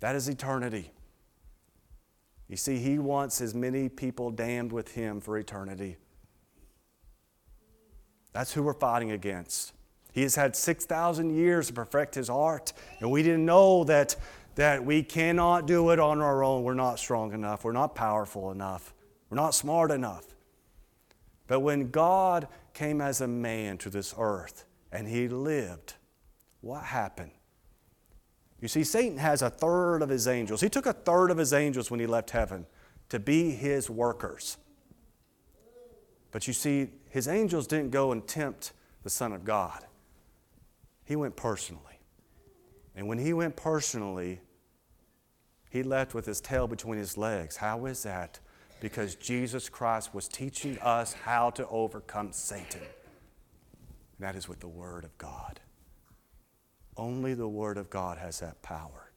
That 0.01 0.17
is 0.17 0.27
eternity. 0.27 0.91
You 2.47 2.57
see, 2.57 2.77
he 2.77 2.99
wants 2.99 3.41
as 3.41 3.55
many 3.55 3.89
people 3.89 4.31
damned 4.31 4.71
with 4.71 4.93
him 4.93 5.19
for 5.19 5.37
eternity. 5.37 5.97
That's 8.33 8.53
who 8.53 8.63
we're 8.63 8.73
fighting 8.73 9.11
against. 9.11 9.73
He 10.11 10.21
has 10.21 10.35
had 10.35 10.55
6,000 10.55 11.35
years 11.35 11.67
to 11.67 11.73
perfect 11.73 12.15
his 12.15 12.29
art, 12.29 12.73
and 12.99 13.11
we 13.11 13.23
didn't 13.23 13.45
know 13.45 13.83
that, 13.85 14.15
that 14.55 14.85
we 14.85 15.03
cannot 15.03 15.65
do 15.65 15.89
it 15.89 15.99
on 15.99 16.21
our 16.21 16.43
own. 16.43 16.63
We're 16.63 16.73
not 16.73 16.99
strong 16.99 17.33
enough. 17.33 17.63
We're 17.63 17.71
not 17.71 17.95
powerful 17.95 18.51
enough. 18.51 18.93
We're 19.29 19.37
not 19.37 19.55
smart 19.55 19.91
enough. 19.91 20.25
But 21.47 21.61
when 21.61 21.91
God 21.91 22.47
came 22.73 23.01
as 23.01 23.21
a 23.21 23.27
man 23.27 23.77
to 23.79 23.89
this 23.89 24.13
earth 24.17 24.65
and 24.91 25.07
he 25.07 25.27
lived, 25.27 25.95
what 26.61 26.83
happened? 26.83 27.31
You 28.61 28.67
see, 28.67 28.83
Satan 28.83 29.17
has 29.17 29.41
a 29.41 29.49
third 29.49 30.01
of 30.01 30.09
his 30.09 30.27
angels. 30.27 30.61
He 30.61 30.69
took 30.69 30.85
a 30.85 30.93
third 30.93 31.29
of 31.29 31.37
his 31.37 31.53
angels 31.53 31.91
when 31.91 31.99
he 31.99 32.07
left 32.07 32.31
heaven 32.31 32.65
to 33.09 33.19
be 33.19 33.51
his 33.51 33.89
workers. 33.89 34.57
But 36.31 36.47
you 36.47 36.53
see, 36.53 36.89
his 37.09 37.27
angels 37.27 37.67
didn't 37.67 37.91
go 37.91 38.11
and 38.11 38.25
tempt 38.27 38.73
the 39.03 39.09
Son 39.09 39.33
of 39.33 39.45
God, 39.45 39.85
he 41.03 41.15
went 41.15 41.35
personally. 41.35 41.81
And 42.95 43.07
when 43.07 43.17
he 43.17 43.33
went 43.33 43.55
personally, 43.55 44.39
he 45.69 45.83
left 45.83 46.13
with 46.13 46.25
his 46.25 46.39
tail 46.39 46.65
between 46.65 46.97
his 46.97 47.17
legs. 47.17 47.57
How 47.57 47.85
is 47.85 48.03
that? 48.03 48.39
Because 48.79 49.15
Jesus 49.15 49.67
Christ 49.67 50.13
was 50.13 50.27
teaching 50.27 50.79
us 50.79 51.11
how 51.11 51.49
to 51.51 51.67
overcome 51.67 52.31
Satan. 52.31 52.79
And 52.79 52.89
that 54.19 54.35
is 54.35 54.47
with 54.47 54.61
the 54.61 54.67
Word 54.67 55.03
of 55.03 55.17
God. 55.17 55.59
Only 56.97 57.33
the 57.33 57.47
Word 57.47 57.77
of 57.77 57.89
God 57.89 58.17
has 58.17 58.39
that 58.39 58.61
power. 58.61 59.11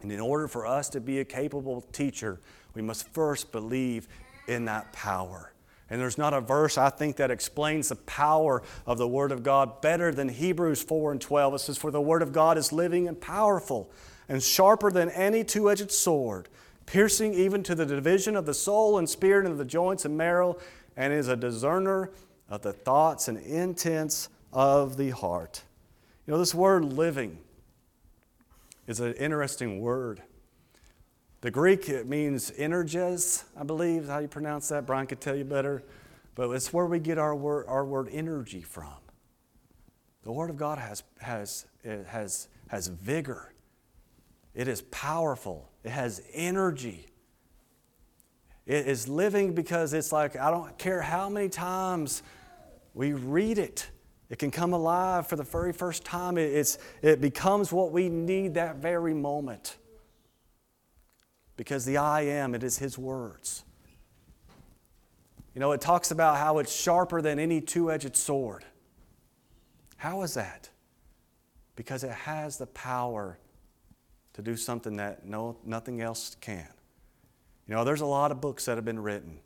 And 0.00 0.12
in 0.12 0.20
order 0.20 0.48
for 0.48 0.66
us 0.66 0.88
to 0.90 1.00
be 1.00 1.20
a 1.20 1.24
capable 1.24 1.80
teacher, 1.92 2.40
we 2.74 2.82
must 2.82 3.08
first 3.08 3.52
believe 3.52 4.08
in 4.46 4.66
that 4.66 4.92
power. 4.92 5.52
And 5.88 6.00
there's 6.00 6.18
not 6.18 6.34
a 6.34 6.40
verse, 6.40 6.76
I 6.76 6.90
think, 6.90 7.16
that 7.16 7.30
explains 7.30 7.88
the 7.88 7.96
power 7.96 8.62
of 8.86 8.98
the 8.98 9.06
Word 9.06 9.30
of 9.30 9.42
God 9.42 9.80
better 9.80 10.12
than 10.12 10.28
Hebrews 10.28 10.82
4 10.82 11.12
and 11.12 11.20
12. 11.20 11.54
It 11.54 11.58
says, 11.60 11.78
For 11.78 11.90
the 11.90 12.00
Word 12.00 12.22
of 12.22 12.32
God 12.32 12.58
is 12.58 12.72
living 12.72 13.06
and 13.06 13.20
powerful 13.20 13.90
and 14.28 14.42
sharper 14.42 14.90
than 14.90 15.10
any 15.10 15.44
two 15.44 15.70
edged 15.70 15.92
sword, 15.92 16.48
piercing 16.86 17.34
even 17.34 17.62
to 17.62 17.74
the 17.74 17.86
division 17.86 18.36
of 18.36 18.46
the 18.46 18.54
soul 18.54 18.98
and 18.98 19.08
spirit 19.08 19.44
and 19.44 19.52
of 19.52 19.58
the 19.58 19.64
joints 19.64 20.04
and 20.04 20.16
marrow, 20.16 20.58
and 20.96 21.12
is 21.12 21.28
a 21.28 21.36
discerner 21.36 22.10
of 22.48 22.62
the 22.62 22.72
thoughts 22.72 23.28
and 23.28 23.38
intents 23.38 24.28
of 24.52 24.96
the 24.96 25.10
heart. 25.10 25.62
You 26.26 26.32
know, 26.32 26.38
this 26.38 26.54
word 26.54 26.84
living 26.84 27.38
is 28.86 29.00
an 29.00 29.14
interesting 29.14 29.80
word. 29.80 30.22
The 31.40 31.50
Greek, 31.50 31.88
it 31.88 32.08
means 32.08 32.52
energes, 32.56 33.44
I 33.56 33.62
believe, 33.62 34.04
is 34.04 34.08
how 34.08 34.18
you 34.18 34.28
pronounce 34.28 34.68
that. 34.68 34.86
Brian 34.86 35.06
could 35.06 35.20
tell 35.20 35.36
you 35.36 35.44
better. 35.44 35.84
But 36.34 36.50
it's 36.50 36.72
where 36.72 36.86
we 36.86 36.98
get 36.98 37.18
our 37.18 37.34
word, 37.34 37.66
our 37.68 37.84
word 37.84 38.08
energy 38.10 38.62
from. 38.62 38.94
The 40.26 40.32
Word 40.32 40.50
of 40.50 40.56
God 40.56 40.78
has, 40.78 41.04
has, 41.20 41.66
has, 41.84 42.48
has 42.66 42.88
vigor, 42.88 43.54
it 44.56 44.66
is 44.66 44.82
powerful, 44.82 45.70
it 45.84 45.90
has 45.90 46.20
energy. 46.32 47.06
It 48.66 48.88
is 48.88 49.06
living 49.06 49.54
because 49.54 49.92
it's 49.92 50.10
like, 50.10 50.34
I 50.34 50.50
don't 50.50 50.76
care 50.76 51.00
how 51.00 51.28
many 51.28 51.48
times 51.48 52.24
we 52.92 53.12
read 53.12 53.58
it, 53.58 53.88
it 54.28 54.38
can 54.38 54.50
come 54.50 54.72
alive 54.72 55.28
for 55.28 55.36
the 55.36 55.44
very 55.44 55.72
first 55.72 56.04
time. 56.04 56.36
It's, 56.36 56.78
it 57.00 57.20
becomes 57.20 57.72
what 57.72 57.92
we 57.92 58.08
need 58.08 58.54
that 58.54 58.76
very 58.76 59.14
moment. 59.14 59.76
Because 61.56 61.84
the 61.84 61.98
I 61.98 62.22
am, 62.22 62.54
it 62.54 62.62
is 62.62 62.78
His 62.78 62.98
words. 62.98 63.64
You 65.54 65.60
know, 65.60 65.72
it 65.72 65.80
talks 65.80 66.10
about 66.10 66.36
how 66.36 66.58
it's 66.58 66.74
sharper 66.74 67.22
than 67.22 67.38
any 67.38 67.60
two 67.60 67.90
edged 67.90 68.16
sword. 68.16 68.64
How 69.96 70.22
is 70.22 70.34
that? 70.34 70.68
Because 71.76 72.04
it 72.04 72.10
has 72.10 72.58
the 72.58 72.66
power 72.66 73.38
to 74.34 74.42
do 74.42 74.56
something 74.56 74.96
that 74.96 75.24
no, 75.24 75.56
nothing 75.64 76.02
else 76.02 76.36
can. 76.40 76.68
You 77.66 77.74
know, 77.74 77.84
there's 77.84 78.02
a 78.02 78.06
lot 78.06 78.32
of 78.32 78.40
books 78.40 78.66
that 78.66 78.76
have 78.76 78.84
been 78.84 79.02
written. 79.02 79.38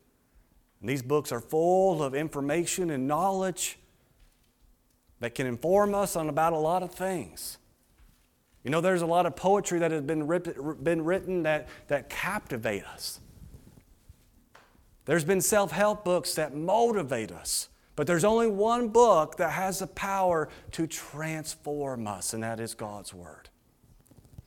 And 0.81 0.89
these 0.89 1.03
books 1.03 1.31
are 1.31 1.41
full 1.41 2.03
of 2.03 2.15
information 2.15 2.91
and 2.91 3.07
knowledge 3.07 3.79
that 5.21 5.35
can 5.35 5.47
inform 5.47 5.95
us 5.95 6.17
on 6.17 6.29
about 6.29 6.53
a 6.53 6.59
lot 6.59 6.83
of 6.83 6.93
things. 6.93 7.59
You 8.65 8.71
know, 8.71 8.81
there's 8.81 9.03
a 9.03 9.07
lot 9.07 9.25
of 9.27 9.37
poetry 9.37 9.79
that 9.79 9.91
has 9.91 10.03
been, 10.03 10.27
been 10.83 11.05
written 11.05 11.45
that, 11.45 11.69
that 11.89 12.11
captivate 12.11 12.85
us. 12.85 13.21
There's 15.07 15.25
been 15.25 15.41
self 15.41 15.73
help 15.73 16.05
books 16.05 16.35
that 16.35 16.55
motivate 16.55 17.33
us. 17.33 17.69
But 17.97 18.07
there's 18.07 18.25
only 18.25 18.47
one 18.47 18.89
book 18.89 19.37
that 19.37 19.51
has 19.51 19.81
the 19.81 19.87
power 19.87 20.49
to 20.71 20.87
transform 20.87 22.07
us, 22.07 22.33
and 22.33 22.43
that 22.43 22.59
is 22.59 22.75
God's 22.75 23.13
Word. 23.13 23.51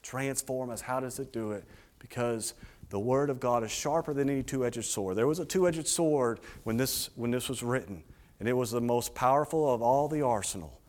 Transform 0.01 0.69
us. 0.71 0.81
How 0.81 0.99
does 0.99 1.19
it 1.19 1.31
do 1.31 1.51
it? 1.51 1.63
Because 1.99 2.55
the 2.89 2.99
Word 2.99 3.29
of 3.29 3.39
God 3.39 3.63
is 3.63 3.71
sharper 3.71 4.13
than 4.13 4.29
any 4.29 4.41
two 4.41 4.65
edged 4.65 4.86
sword. 4.86 5.17
There 5.17 5.27
was 5.27 5.39
a 5.39 5.45
two 5.45 5.67
edged 5.67 5.88
sword 5.88 6.39
when 6.63 6.77
this, 6.77 7.09
when 7.15 7.29
this 7.29 7.47
was 7.47 7.62
written, 7.62 8.03
and 8.43 8.49
it 8.49 8.58
was 8.58 8.71
the 8.71 8.82
most 8.82 9.15
powerful 9.15 9.73
of 9.73 9.82
all 9.82 10.10
the 10.10 10.21
arsenal. 10.21 10.82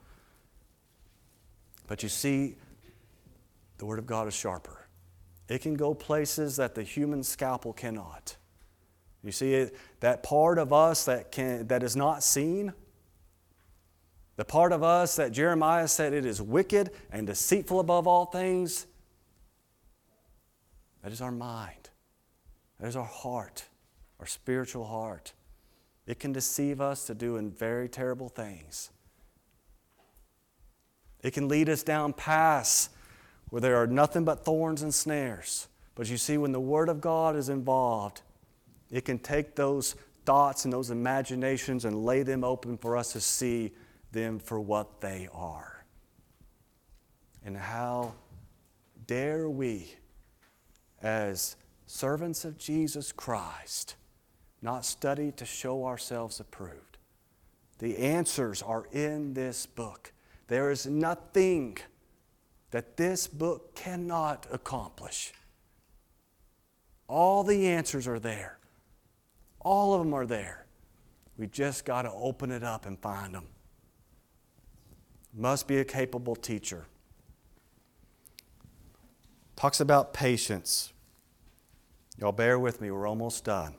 But 1.87 2.03
you 2.03 2.09
see, 2.09 2.57
the 3.79 3.87
Word 3.87 4.01
of 4.01 4.07
God 4.07 4.27
is 4.27 4.35
sharper. 4.35 4.89
It 5.49 5.63
can 5.63 5.75
go 5.75 5.95
places 5.95 6.57
that 6.57 6.75
the 6.75 6.83
human 6.83 7.23
scalpel 7.23 7.73
cannot. 7.73 8.35
You 9.23 9.31
see, 9.31 9.69
that 10.01 10.25
part 10.25 10.59
of 10.59 10.73
us 10.73 11.05
that, 11.05 11.31
can, 11.31 11.69
that 11.69 11.85
is 11.85 11.95
not 11.95 12.25
seen, 12.25 12.73
the 14.35 14.45
part 14.45 14.73
of 14.73 14.83
us 14.83 15.15
that 15.15 15.31
Jeremiah 15.31 15.87
said 15.87 16.13
it 16.13 16.27
is 16.27 16.43
wicked 16.43 16.91
and 17.13 17.25
deceitful 17.25 17.79
above 17.79 18.09
all 18.09 18.25
things, 18.25 18.89
that 21.05 21.13
is 21.13 21.21
our 21.21 21.31
mind. 21.31 21.91
That 22.81 22.89
is 22.89 22.97
our 22.97 23.05
heart, 23.05 23.65
our 24.19 24.27
spiritual 24.27 24.87
heart. 24.87 25.35
It 26.07 26.19
can 26.19 26.33
deceive 26.33 26.81
us 26.81 27.07
to 27.07 27.15
doing 27.15 27.51
very 27.51 27.89
terrible 27.89 28.29
things. 28.29 28.91
It 31.23 31.33
can 31.33 31.49
lead 31.49 31.71
us 31.71 31.83
down 31.83 32.13
paths 32.13 32.91
where 33.49 33.61
there 33.61 33.77
are 33.77 33.87
nothing 33.87 34.25
but 34.25 34.45
thorns 34.45 34.83
and 34.83 34.93
snares. 34.93 35.69
But 35.95 36.11
you 36.11 36.19
see, 36.19 36.37
when 36.37 36.53
the 36.53 36.61
Word 36.61 36.89
of 36.89 37.01
God 37.01 37.37
is 37.37 37.49
involved, 37.49 38.21
it 38.91 39.05
can 39.05 39.19
take 39.19 39.55
those 39.55 39.95
thoughts 40.27 40.65
and 40.65 40.73
those 40.73 40.91
imaginations 40.91 41.85
and 41.85 42.05
lay 42.05 42.23
them 42.23 42.45
open 42.45 42.77
for 42.77 42.97
us 42.97 43.13
to 43.13 43.21
see 43.21 43.73
them 44.13 44.39
for 44.39 44.61
what 44.61 45.01
they 45.01 45.29
are. 45.33 45.85
And 47.45 47.57
how 47.57 48.15
dare 49.07 49.49
we, 49.49 49.95
as 51.03 51.57
servants 51.87 52.45
of 52.45 52.59
Jesus 52.59 53.13
Christ, 53.13 53.97
not 54.65 54.85
study 54.85 55.31
to 55.33 55.45
show 55.45 55.87
ourselves 55.87 56.41
approved? 56.41 56.99
The 57.79 57.99
answers 57.99 58.63
are 58.63 58.87
in 58.93 59.35
this 59.35 59.67
book. 59.67 60.13
There 60.49 60.71
is 60.71 60.87
nothing 60.87 61.79
that 62.71 62.97
this 62.97 63.27
book 63.27 63.75
cannot 63.75 64.47
accomplish. 64.51 65.33
All 67.07 67.45
the 67.45 67.69
answers 67.69 68.09
are 68.09 68.19
there. 68.19 68.59
All 69.61 69.95
of 69.95 70.01
them 70.01 70.15
are 70.15 70.27
there. 70.27 70.67
We 71.37 71.47
just 71.47 71.85
got 71.85 72.03
to 72.03 72.13
open 72.13 72.51
it 72.51 72.63
up 72.63 72.87
and 72.87 72.99
find 72.99 73.35
them. 73.35 73.47
Must 75.35 75.69
be 75.69 75.79
a 75.79 75.85
capable 75.85 76.37
teacher. 76.37 76.87
Talks 79.57 79.81
about 79.81 80.15
patience. 80.15 80.93
Y'all 82.19 82.33
bear 82.33 82.59
with 82.59 82.81
me, 82.81 82.91
we're 82.91 83.07
almost 83.07 83.45
done. 83.45 83.75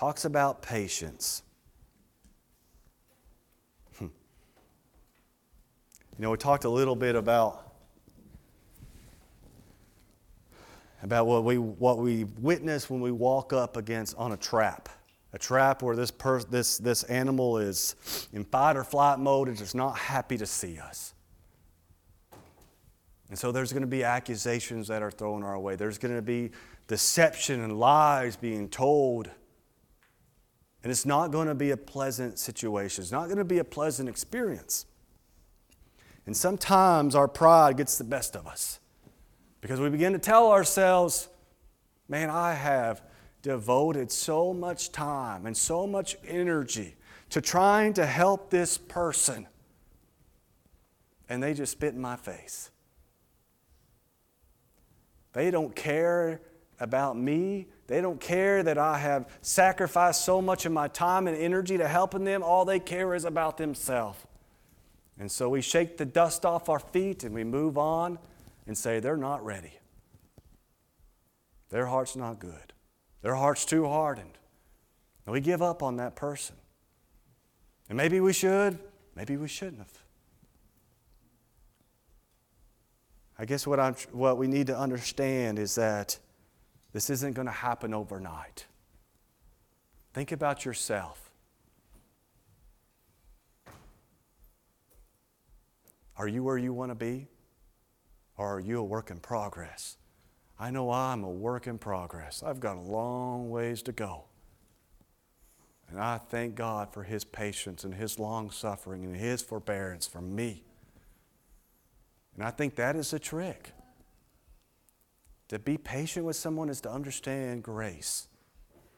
Talks 0.00 0.24
about 0.24 0.62
patience. 0.62 1.42
Hmm. 3.98 4.06
You 4.06 4.10
know, 6.22 6.30
we 6.30 6.38
talked 6.38 6.64
a 6.64 6.70
little 6.70 6.96
bit 6.96 7.16
about 7.16 7.74
about 11.02 11.26
what 11.26 11.44
we, 11.44 11.58
what 11.58 11.98
we 11.98 12.24
witness 12.38 12.88
when 12.88 13.02
we 13.02 13.10
walk 13.10 13.52
up 13.52 13.76
against 13.76 14.16
on 14.16 14.32
a 14.32 14.38
trap. 14.38 14.88
A 15.34 15.38
trap 15.38 15.82
where 15.82 15.94
this, 15.94 16.10
per, 16.10 16.40
this, 16.44 16.78
this 16.78 17.02
animal 17.02 17.58
is 17.58 17.94
in 18.32 18.44
fight 18.44 18.78
or 18.78 18.84
flight 18.84 19.18
mode 19.18 19.48
and 19.48 19.60
is 19.60 19.74
not 19.74 19.98
happy 19.98 20.38
to 20.38 20.46
see 20.46 20.78
us. 20.78 21.12
And 23.28 23.38
so 23.38 23.52
there's 23.52 23.70
going 23.70 23.82
to 23.82 23.86
be 23.86 24.02
accusations 24.02 24.88
that 24.88 25.02
are 25.02 25.10
thrown 25.10 25.42
our 25.42 25.58
way. 25.58 25.76
There's 25.76 25.98
going 25.98 26.16
to 26.16 26.22
be 26.22 26.52
deception 26.86 27.60
and 27.60 27.78
lies 27.78 28.36
being 28.36 28.70
told. 28.70 29.28
And 30.82 30.90
it's 30.90 31.04
not 31.04 31.30
going 31.30 31.48
to 31.48 31.54
be 31.54 31.70
a 31.70 31.76
pleasant 31.76 32.38
situation. 32.38 33.02
It's 33.02 33.12
not 33.12 33.26
going 33.26 33.38
to 33.38 33.44
be 33.44 33.58
a 33.58 33.64
pleasant 33.64 34.08
experience. 34.08 34.86
And 36.26 36.36
sometimes 36.36 37.14
our 37.14 37.28
pride 37.28 37.76
gets 37.76 37.98
the 37.98 38.04
best 38.04 38.36
of 38.36 38.46
us. 38.46 38.80
Because 39.60 39.80
we 39.80 39.90
begin 39.90 40.12
to 40.12 40.18
tell 40.18 40.50
ourselves, 40.50 41.28
man, 42.08 42.30
I 42.30 42.54
have 42.54 43.02
devoted 43.42 44.10
so 44.10 44.52
much 44.52 44.92
time 44.92 45.46
and 45.46 45.56
so 45.56 45.86
much 45.86 46.16
energy 46.26 46.96
to 47.30 47.40
trying 47.40 47.92
to 47.94 48.06
help 48.06 48.50
this 48.50 48.76
person, 48.76 49.46
and 51.28 51.42
they 51.42 51.54
just 51.54 51.72
spit 51.72 51.94
in 51.94 52.00
my 52.00 52.16
face. 52.16 52.70
They 55.32 55.50
don't 55.50 55.74
care 55.76 56.40
about 56.80 57.16
me. 57.16 57.68
They 57.90 58.00
don't 58.00 58.20
care 58.20 58.62
that 58.62 58.78
I 58.78 58.98
have 58.98 59.28
sacrificed 59.42 60.24
so 60.24 60.40
much 60.40 60.64
of 60.64 60.70
my 60.70 60.86
time 60.86 61.26
and 61.26 61.36
energy 61.36 61.76
to 61.76 61.88
helping 61.88 62.22
them. 62.22 62.40
All 62.40 62.64
they 62.64 62.78
care 62.78 63.16
is 63.16 63.24
about 63.24 63.56
themselves. 63.56 64.16
And 65.18 65.28
so 65.28 65.48
we 65.48 65.60
shake 65.60 65.96
the 65.96 66.04
dust 66.04 66.46
off 66.46 66.68
our 66.68 66.78
feet 66.78 67.24
and 67.24 67.34
we 67.34 67.42
move 67.42 67.76
on 67.76 68.20
and 68.68 68.78
say, 68.78 69.00
they're 69.00 69.16
not 69.16 69.44
ready. 69.44 69.72
Their 71.70 71.86
heart's 71.86 72.14
not 72.14 72.38
good. 72.38 72.72
Their 73.22 73.34
heart's 73.34 73.64
too 73.64 73.88
hardened. 73.88 74.38
And 75.26 75.32
we 75.32 75.40
give 75.40 75.60
up 75.60 75.82
on 75.82 75.96
that 75.96 76.14
person. 76.14 76.54
And 77.88 77.96
maybe 77.96 78.20
we 78.20 78.32
should, 78.32 78.78
maybe 79.16 79.36
we 79.36 79.48
shouldn't 79.48 79.78
have. 79.78 80.04
I 83.36 83.46
guess 83.46 83.66
what, 83.66 83.80
I'm, 83.80 83.96
what 84.12 84.38
we 84.38 84.46
need 84.46 84.68
to 84.68 84.78
understand 84.78 85.58
is 85.58 85.74
that 85.74 86.20
this 86.92 87.10
isn't 87.10 87.34
going 87.34 87.46
to 87.46 87.52
happen 87.52 87.94
overnight. 87.94 88.66
Think 90.12 90.32
about 90.32 90.64
yourself. 90.64 91.30
Are 96.16 96.28
you 96.28 96.42
where 96.42 96.58
you 96.58 96.72
want 96.72 96.90
to 96.90 96.94
be? 96.94 97.28
Or 98.36 98.56
are 98.56 98.60
you 98.60 98.78
a 98.78 98.84
work 98.84 99.10
in 99.10 99.18
progress? 99.20 99.96
I 100.58 100.70
know 100.70 100.90
I'm 100.90 101.24
a 101.24 101.30
work 101.30 101.66
in 101.66 101.78
progress. 101.78 102.42
I've 102.42 102.60
got 102.60 102.76
a 102.76 102.80
long 102.80 103.50
ways 103.50 103.82
to 103.82 103.92
go. 103.92 104.24
And 105.88 105.98
I 105.98 106.18
thank 106.18 106.54
God 106.54 106.92
for 106.92 107.02
His 107.02 107.24
patience 107.24 107.84
and 107.84 107.94
His 107.94 108.18
long 108.18 108.50
suffering 108.50 109.04
and 109.04 109.16
His 109.16 109.42
forbearance 109.42 110.06
for 110.06 110.20
me. 110.20 110.64
And 112.34 112.44
I 112.44 112.50
think 112.50 112.76
that 112.76 112.96
is 112.96 113.10
the 113.10 113.18
trick. 113.18 113.72
To 115.50 115.58
be 115.58 115.76
patient 115.76 116.24
with 116.24 116.36
someone 116.36 116.68
is 116.68 116.80
to 116.82 116.90
understand 116.90 117.64
grace 117.64 118.28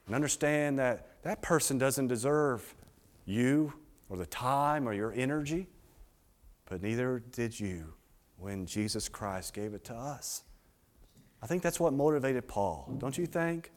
and 0.05 0.13
understand 0.13 0.77
that 0.77 1.23
that 1.23 1.41
person 1.41 1.79
doesn't 1.79 2.07
deserve 2.07 2.75
you 3.25 3.73
or 4.07 4.17
the 4.17 4.27
time 4.27 4.87
or 4.87 4.93
your 4.93 5.11
energy, 5.13 5.67
but 6.69 6.83
neither 6.83 7.23
did 7.31 7.59
you 7.59 7.95
when 8.37 8.67
Jesus 8.67 9.09
Christ 9.09 9.55
gave 9.55 9.73
it 9.73 9.83
to 9.85 9.95
us. 9.95 10.43
I 11.41 11.47
think 11.47 11.63
that's 11.63 11.79
what 11.79 11.91
motivated 11.91 12.47
Paul, 12.47 12.97
don't 12.99 13.17
you 13.17 13.25
think? 13.25 13.71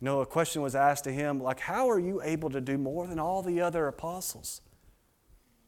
You 0.00 0.06
know, 0.06 0.20
a 0.22 0.26
question 0.26 0.62
was 0.62 0.74
asked 0.74 1.04
to 1.04 1.12
him, 1.12 1.38
like, 1.38 1.60
how 1.60 1.90
are 1.90 1.98
you 1.98 2.22
able 2.22 2.48
to 2.48 2.62
do 2.62 2.78
more 2.78 3.06
than 3.06 3.18
all 3.18 3.42
the 3.42 3.60
other 3.60 3.88
apostles? 3.88 4.62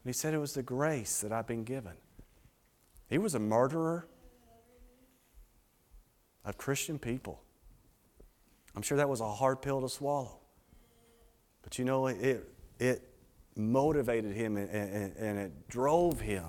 And 0.03 0.09
he 0.09 0.17
said, 0.17 0.33
it 0.33 0.39
was 0.39 0.55
the 0.55 0.63
grace 0.63 1.21
that 1.21 1.31
I've 1.31 1.47
been 1.47 1.65
given. 1.65 1.93
He 3.11 3.19
was 3.19 3.35
a 3.35 3.39
murderer 3.39 4.09
of 6.47 6.57
Christian 6.57 6.99
people. 6.99 7.43
I'm 8.75 8.83
sure 8.83 8.97
that 8.97 9.09
was 9.09 9.21
a 9.21 9.31
hard 9.31 9.61
pill 9.61 9.83
to 9.83 9.89
swallow. 9.89 10.39
But 11.63 11.79
you 11.79 11.85
know, 11.85 12.07
it, 12.07 12.49
it 12.79 13.03
motivated 13.57 14.33
him 14.33 14.57
and, 14.57 14.71
and, 14.71 15.17
and 15.17 15.39
it 15.39 15.69
drove 15.69 16.21
him 16.21 16.45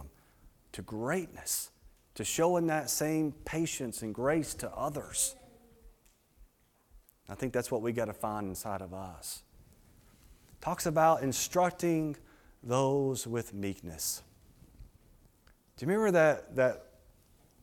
to 0.74 0.82
greatness, 0.84 1.72
to 2.16 2.24
showing 2.24 2.68
that 2.68 2.90
same 2.90 3.32
patience 3.44 4.04
and 4.04 4.14
grace 4.14 4.54
to 4.56 4.70
others. 4.72 5.36
I 7.30 7.36
think 7.36 7.52
that's 7.52 7.72
what 7.72 7.82
we 7.82 7.92
got 7.92 8.06
to 8.06 8.14
find 8.14 8.48
inside 8.48 8.82
of 8.82 8.94
us. 8.94 9.44
Talks 10.62 10.86
about 10.86 11.24
instructing 11.24 12.16
those 12.62 13.26
with 13.26 13.54
meekness. 13.54 14.22
Do 15.78 15.86
you 15.86 15.92
remember 15.92 16.12
that, 16.12 16.56
that, 16.56 16.86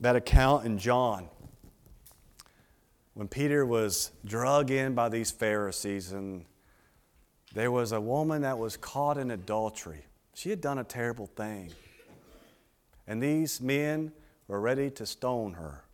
that 0.01 0.17
account 0.17 0.67
in 0.67 0.79
John 0.79 1.29
when 3.15 3.29
Peter 3.29 3.65
was 3.65 4.11
drug 4.25 4.71
in 4.71 4.95
by 4.95 5.09
these 5.09 5.31
Pharisees 5.31 6.13
and 6.13 6.45
there 7.55 7.71
was 7.71 7.93
a 7.93 8.01
woman 8.01 8.43
that 8.43 8.59
was 8.59 8.77
caught 8.77 9.17
in 9.17 9.31
adultery? 9.31 10.05
She 10.35 10.51
had 10.51 10.61
done 10.61 10.79
a 10.79 10.85
terrible 10.85 11.27
thing. 11.27 11.73
And 13.07 13.23
these 13.23 13.61
men 13.61 14.13
were 14.49 14.61
ready 14.61 14.91
to 14.91 15.07
stone 15.07 15.55
her. 15.55 15.85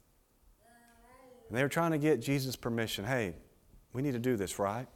And 1.49 1.59
they 1.59 1.63
were 1.63 1.69
trying 1.69 1.91
to 1.91 1.99
get 1.99 2.21
Jesus' 2.21 2.57
permission. 2.57 3.05
Hey, 3.05 3.35
we 3.93 4.03
need 4.03 4.13
to 4.13 4.19
do 4.19 4.37
this, 4.37 4.59
right? 4.59 4.87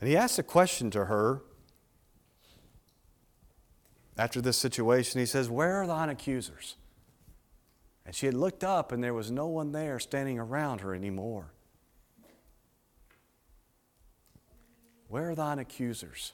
And 0.00 0.08
he 0.08 0.16
asked 0.16 0.38
a 0.38 0.42
question 0.42 0.90
to 0.90 1.06
her 1.06 1.42
after 4.18 4.40
this 4.40 4.56
situation. 4.58 5.18
He 5.18 5.26
says, 5.26 5.48
Where 5.48 5.82
are 5.82 5.86
thine 5.86 6.10
accusers? 6.10 6.76
And 8.06 8.14
she 8.14 8.26
had 8.26 8.34
looked 8.34 8.62
up, 8.62 8.92
and 8.92 9.02
there 9.02 9.14
was 9.14 9.30
no 9.30 9.46
one 9.46 9.72
there 9.72 9.98
standing 9.98 10.38
around 10.38 10.80
her 10.82 10.94
anymore. 10.94 11.52
Where 15.08 15.30
are 15.30 15.34
thine 15.34 15.58
accusers? 15.58 16.32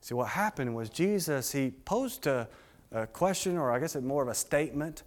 See, 0.00 0.14
what 0.14 0.28
happened 0.28 0.74
was 0.74 0.90
Jesus, 0.90 1.52
he 1.52 1.70
posed 1.70 2.26
a, 2.26 2.48
a 2.92 3.06
question, 3.06 3.56
or 3.56 3.70
I 3.72 3.78
guess 3.78 3.94
it's 3.94 4.04
more 4.04 4.22
of 4.22 4.28
a 4.28 4.34
statement. 4.34 5.02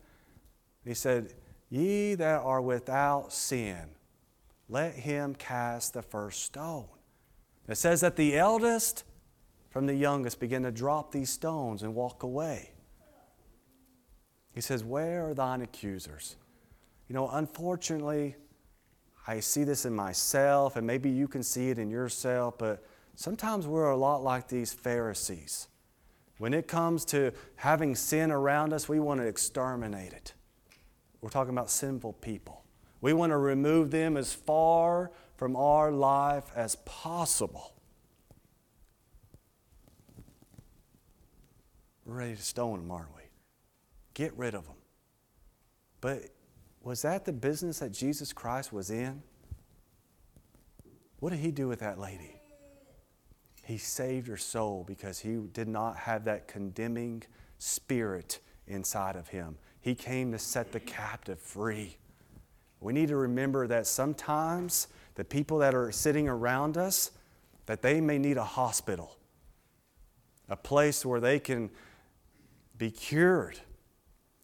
He 0.83 0.93
said, 0.93 1.33
Ye 1.69 2.15
that 2.15 2.41
are 2.41 2.61
without 2.61 3.31
sin, 3.31 3.89
let 4.69 4.93
him 4.93 5.35
cast 5.35 5.93
the 5.93 6.01
first 6.01 6.43
stone. 6.43 6.87
It 7.67 7.75
says 7.75 8.01
that 8.01 8.15
the 8.15 8.37
eldest 8.37 9.03
from 9.69 9.85
the 9.85 9.93
youngest 9.93 10.39
began 10.39 10.63
to 10.63 10.71
drop 10.71 11.11
these 11.11 11.29
stones 11.29 11.83
and 11.83 11.93
walk 11.93 12.23
away. 12.23 12.71
He 14.57 14.61
says, 14.61 14.83
Where 14.83 15.29
are 15.29 15.33
thine 15.33 15.61
accusers? 15.61 16.35
You 17.07 17.13
know, 17.13 17.29
unfortunately, 17.29 18.35
I 19.27 19.39
see 19.39 19.63
this 19.63 19.85
in 19.85 19.93
myself, 19.93 20.75
and 20.75 20.85
maybe 20.85 21.09
you 21.09 21.27
can 21.27 21.43
see 21.43 21.69
it 21.69 21.77
in 21.77 21.89
yourself, 21.89 22.57
but 22.57 22.83
Sometimes 23.17 23.65
we're 23.65 23.89
a 23.89 23.97
lot 23.97 24.23
like 24.23 24.47
these 24.47 24.71
Pharisees. 24.71 25.69
When 26.37 26.53
it 26.53 26.67
comes 26.67 27.03
to 27.05 27.33
having 27.55 27.95
sin 27.95 28.29
around 28.29 28.73
us, 28.73 28.87
we 28.87 28.99
want 28.99 29.21
to 29.21 29.25
exterminate 29.25 30.13
it. 30.13 30.35
We're 31.19 31.31
talking 31.31 31.51
about 31.51 31.71
sinful 31.71 32.13
people. 32.13 32.63
We 33.01 33.13
want 33.13 33.31
to 33.31 33.37
remove 33.37 33.89
them 33.89 34.17
as 34.17 34.31
far 34.31 35.09
from 35.35 35.55
our 35.55 35.91
life 35.91 36.43
as 36.55 36.75
possible. 36.85 37.73
We're 42.05 42.19
ready 42.19 42.35
to 42.35 42.41
stone 42.43 42.81
them, 42.81 42.91
aren't 42.91 43.15
we? 43.15 43.16
Get 44.17 44.35
rid 44.35 44.55
of 44.55 44.65
them. 44.65 44.77
But 46.01 46.31
was 46.81 47.03
that 47.03 47.23
the 47.23 47.31
business 47.31 47.77
that 47.79 47.91
Jesus 47.91 48.33
Christ 48.33 48.73
was 48.73 48.89
in? 48.89 49.21
What 51.19 51.29
did 51.29 51.37
he 51.37 51.51
do 51.51 51.67
with 51.67 51.81
that 51.81 51.99
lady? 51.99 52.41
He 53.63 53.77
saved 53.77 54.27
her 54.27 54.35
soul 54.35 54.83
because 54.87 55.19
he 55.19 55.35
did 55.53 55.67
not 55.67 55.97
have 55.97 56.25
that 56.25 56.47
condemning 56.47 57.21
spirit 57.59 58.39
inside 58.65 59.15
of 59.15 59.27
him. 59.27 59.55
He 59.81 59.93
came 59.93 60.31
to 60.31 60.39
set 60.39 60.71
the 60.71 60.79
captive 60.79 61.39
free. 61.39 61.97
We 62.79 62.93
need 62.93 63.09
to 63.09 63.17
remember 63.17 63.67
that 63.67 63.85
sometimes 63.85 64.87
the 65.13 65.25
people 65.25 65.59
that 65.59 65.75
are 65.75 65.91
sitting 65.91 66.27
around 66.27 66.75
us 66.75 67.11
that 67.67 67.83
they 67.83 68.01
may 68.01 68.17
need 68.17 68.37
a 68.37 68.43
hospital, 68.43 69.15
a 70.49 70.57
place 70.57 71.05
where 71.05 71.19
they 71.19 71.37
can 71.37 71.69
be 72.79 72.89
cured. 72.89 73.59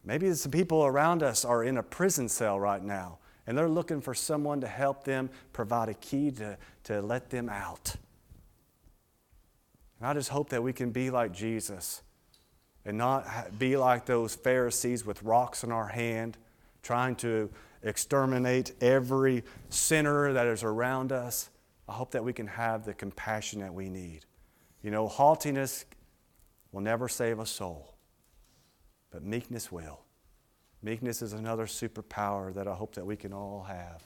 Maybe 0.05 0.33
some 0.33 0.51
people 0.51 0.85
around 0.85 1.23
us 1.23 1.45
are 1.45 1.63
in 1.63 1.77
a 1.77 1.83
prison 1.83 2.27
cell 2.27 2.59
right 2.59 2.83
now 2.83 3.19
and 3.45 3.57
they're 3.57 3.69
looking 3.69 4.01
for 4.01 4.13
someone 4.13 4.61
to 4.61 4.67
help 4.67 5.03
them 5.03 5.29
provide 5.51 5.89
a 5.89 5.93
key 5.95 6.31
to, 6.31 6.57
to 6.85 7.01
let 7.01 7.29
them 7.29 7.49
out. 7.49 7.95
And 9.99 10.07
I 10.07 10.13
just 10.13 10.29
hope 10.29 10.49
that 10.49 10.63
we 10.63 10.73
can 10.73 10.91
be 10.91 11.09
like 11.09 11.33
Jesus 11.33 12.01
and 12.85 12.97
not 12.97 13.57
be 13.57 13.77
like 13.77 14.05
those 14.05 14.35
Pharisees 14.35 15.05
with 15.05 15.23
rocks 15.23 15.63
in 15.63 15.71
our 15.71 15.87
hand, 15.87 16.37
trying 16.81 17.15
to 17.17 17.49
exterminate 17.83 18.73
every 18.81 19.43
sinner 19.69 20.33
that 20.33 20.47
is 20.47 20.63
around 20.63 21.11
us. 21.11 21.49
I 21.87 21.93
hope 21.93 22.11
that 22.11 22.23
we 22.23 22.33
can 22.33 22.47
have 22.47 22.85
the 22.85 22.93
compassion 22.93 23.59
that 23.59 23.73
we 23.73 23.89
need. 23.89 24.25
You 24.81 24.91
know, 24.91 25.07
haughtiness 25.07 25.85
will 26.71 26.81
never 26.81 27.07
save 27.07 27.39
a 27.39 27.45
soul, 27.45 27.92
but 29.13 29.23
meekness 29.23 29.71
will. 29.71 29.99
Meekness 30.82 31.21
is 31.21 31.34
another 31.34 31.67
superpower 31.67 32.52
that 32.56 32.67
I 32.67 32.73
hope 32.73 32.95
that 32.95 33.06
we 33.06 33.15
can 33.15 33.32
all 33.32 33.63
have. 33.69 34.04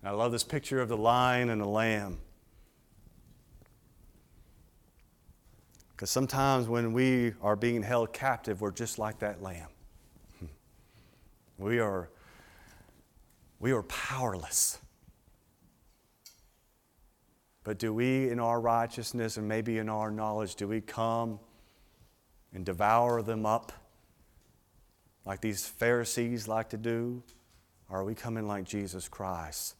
And 0.00 0.08
I 0.08 0.12
love 0.12 0.32
this 0.32 0.42
picture 0.42 0.80
of 0.80 0.88
the 0.88 0.96
lion 0.96 1.50
and 1.50 1.60
the 1.60 1.68
lamb. 1.68 2.18
Because 5.90 6.10
sometimes 6.10 6.68
when 6.68 6.94
we 6.94 7.34
are 7.42 7.54
being 7.54 7.82
held 7.82 8.14
captive, 8.14 8.62
we're 8.62 8.70
just 8.70 8.98
like 8.98 9.18
that 9.18 9.42
lamb. 9.42 9.68
Hmm. 10.38 10.46
We 11.58 11.78
are, 11.78 12.08
we 13.60 13.72
are 13.72 13.82
powerless. 13.82 14.78
But 17.62 17.78
do 17.78 17.92
we, 17.92 18.30
in 18.30 18.40
our 18.40 18.58
righteousness 18.58 19.36
and 19.36 19.46
maybe 19.46 19.76
in 19.76 19.90
our 19.90 20.10
knowledge, 20.10 20.54
do 20.54 20.66
we 20.66 20.80
come 20.80 21.38
and 22.54 22.64
devour 22.64 23.20
them 23.20 23.44
up 23.44 23.74
like 25.24 25.40
these 25.40 25.66
Pharisees 25.66 26.48
like 26.48 26.70
to 26.70 26.76
do? 26.76 27.22
Or 27.88 28.00
are 28.00 28.04
we 28.04 28.14
coming 28.14 28.46
like 28.46 28.64
Jesus 28.64 29.08
Christ 29.08 29.76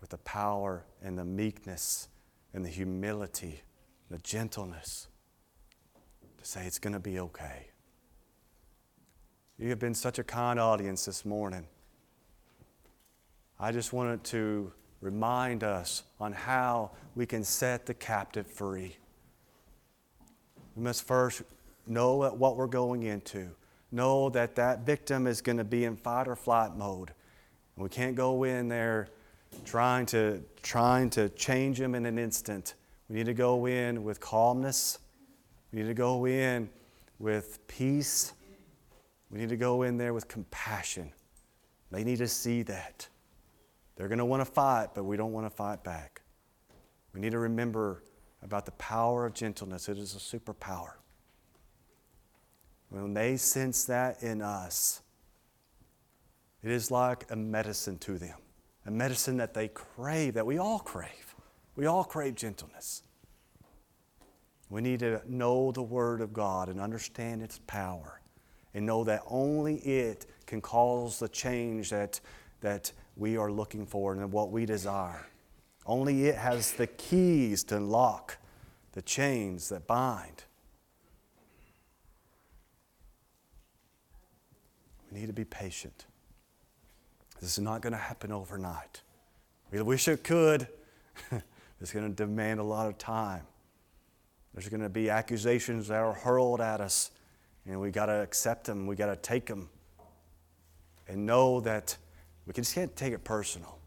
with 0.00 0.10
the 0.10 0.18
power 0.18 0.84
and 1.02 1.18
the 1.18 1.24
meekness 1.24 2.08
and 2.54 2.64
the 2.64 2.70
humility, 2.70 3.62
and 4.08 4.18
the 4.18 4.22
gentleness? 4.22 5.08
to 6.38 6.44
say 6.44 6.64
it's 6.66 6.78
going 6.78 6.92
to 6.92 7.00
be 7.00 7.18
okay. 7.18 7.68
You 9.58 9.70
have 9.70 9.78
been 9.78 9.94
such 9.94 10.18
a 10.18 10.24
kind 10.24 10.58
audience 10.58 11.04
this 11.04 11.24
morning. 11.24 11.66
I 13.58 13.72
just 13.72 13.92
wanted 13.92 14.22
to 14.24 14.72
remind 15.00 15.64
us 15.64 16.04
on 16.20 16.32
how 16.32 16.92
we 17.16 17.26
can 17.26 17.42
set 17.42 17.86
the 17.86 17.94
captive 17.94 18.46
free. 18.46 18.96
We 20.76 20.84
must 20.84 21.06
first 21.06 21.42
know 21.88 22.16
what 22.16 22.56
we're 22.56 22.68
going 22.68 23.02
into. 23.02 23.50
Know 23.90 24.28
that 24.30 24.54
that 24.56 24.80
victim 24.80 25.26
is 25.26 25.40
going 25.40 25.58
to 25.58 25.64
be 25.64 25.84
in 25.84 25.96
fight 25.96 26.28
or 26.28 26.36
flight 26.36 26.76
mode. 26.76 27.12
We 27.76 27.88
can't 27.88 28.14
go 28.14 28.44
in 28.44 28.68
there 28.68 29.08
trying 29.64 30.06
to, 30.06 30.42
trying 30.62 31.10
to 31.10 31.28
change 31.30 31.80
him 31.80 31.94
in 31.94 32.04
an 32.06 32.18
instant. 32.18 32.74
We 33.08 33.16
need 33.16 33.26
to 33.26 33.34
go 33.34 33.66
in 33.66 34.04
with 34.04 34.20
calmness 34.20 34.98
we 35.72 35.80
need 35.80 35.88
to 35.88 35.94
go 35.94 36.26
in 36.26 36.70
with 37.18 37.66
peace. 37.66 38.32
We 39.30 39.38
need 39.38 39.50
to 39.50 39.56
go 39.56 39.82
in 39.82 39.98
there 39.98 40.14
with 40.14 40.28
compassion. 40.28 41.12
They 41.90 42.04
need 42.04 42.18
to 42.18 42.28
see 42.28 42.62
that. 42.62 43.06
They're 43.96 44.08
going 44.08 44.18
to 44.18 44.24
want 44.24 44.40
to 44.40 44.50
fight, 44.50 44.88
but 44.94 45.04
we 45.04 45.16
don't 45.16 45.32
want 45.32 45.46
to 45.46 45.50
fight 45.50 45.82
back. 45.84 46.22
We 47.12 47.20
need 47.20 47.32
to 47.32 47.38
remember 47.38 48.02
about 48.42 48.64
the 48.64 48.72
power 48.72 49.26
of 49.26 49.34
gentleness. 49.34 49.88
It 49.88 49.98
is 49.98 50.14
a 50.14 50.18
superpower. 50.18 50.92
When 52.90 53.14
they 53.14 53.36
sense 53.36 53.84
that 53.84 54.22
in 54.22 54.40
us, 54.42 55.02
It 56.62 56.70
is 56.70 56.90
like 56.90 57.26
a 57.30 57.36
medicine 57.36 57.98
to 57.98 58.18
them, 58.18 58.36
a 58.84 58.90
medicine 58.90 59.36
that 59.36 59.54
they 59.54 59.68
crave, 59.68 60.34
that 60.34 60.46
we 60.46 60.58
all 60.58 60.80
crave. 60.80 61.34
We 61.76 61.86
all 61.86 62.02
crave 62.02 62.34
gentleness. 62.34 63.02
We 64.68 64.80
need 64.80 65.00
to 65.00 65.22
know 65.26 65.70
the 65.70 65.82
Word 65.82 66.20
of 66.20 66.32
God 66.32 66.68
and 66.68 66.80
understand 66.80 67.42
its 67.42 67.60
power 67.66 68.20
and 68.74 68.84
know 68.84 69.04
that 69.04 69.22
only 69.28 69.76
it 69.76 70.26
can 70.46 70.60
cause 70.60 71.18
the 71.18 71.28
change 71.28 71.90
that, 71.90 72.20
that 72.60 72.92
we 73.16 73.36
are 73.36 73.50
looking 73.50 73.86
for 73.86 74.12
and 74.12 74.32
what 74.32 74.50
we 74.50 74.66
desire. 74.66 75.26
Only 75.86 76.26
it 76.26 76.34
has 76.34 76.72
the 76.72 76.86
keys 76.86 77.64
to 77.64 77.76
unlock 77.76 78.36
the 78.92 79.02
chains 79.02 79.68
that 79.68 79.86
bind. 79.86 80.44
We 85.10 85.20
need 85.20 85.26
to 85.26 85.32
be 85.32 85.44
patient. 85.44 86.06
This 87.40 87.52
is 87.56 87.58
not 87.62 87.82
going 87.82 87.92
to 87.92 87.98
happen 87.98 88.32
overnight. 88.32 89.02
We 89.70 89.80
wish 89.82 90.08
it 90.08 90.24
could. 90.24 90.66
it's 91.80 91.92
going 91.92 92.08
to 92.08 92.14
demand 92.14 92.60
a 92.60 92.64
lot 92.64 92.86
of 92.86 92.98
time. 92.98 93.42
There's 94.54 94.68
going 94.68 94.82
to 94.82 94.88
be 94.88 95.10
accusations 95.10 95.88
that 95.88 95.98
are 95.98 96.12
hurled 96.12 96.60
at 96.60 96.80
us, 96.80 97.10
and 97.66 97.80
we 97.80 97.90
got 97.90 98.06
to 98.06 98.22
accept 98.22 98.64
them. 98.64 98.86
We 98.86 98.96
got 98.96 99.06
to 99.06 99.16
take 99.16 99.46
them 99.46 99.68
and 101.06 101.24
know 101.24 101.60
that 101.60 101.96
we 102.46 102.52
just 102.52 102.74
can't 102.74 102.94
take 102.96 103.12
it 103.12 103.24
personal 103.24 103.78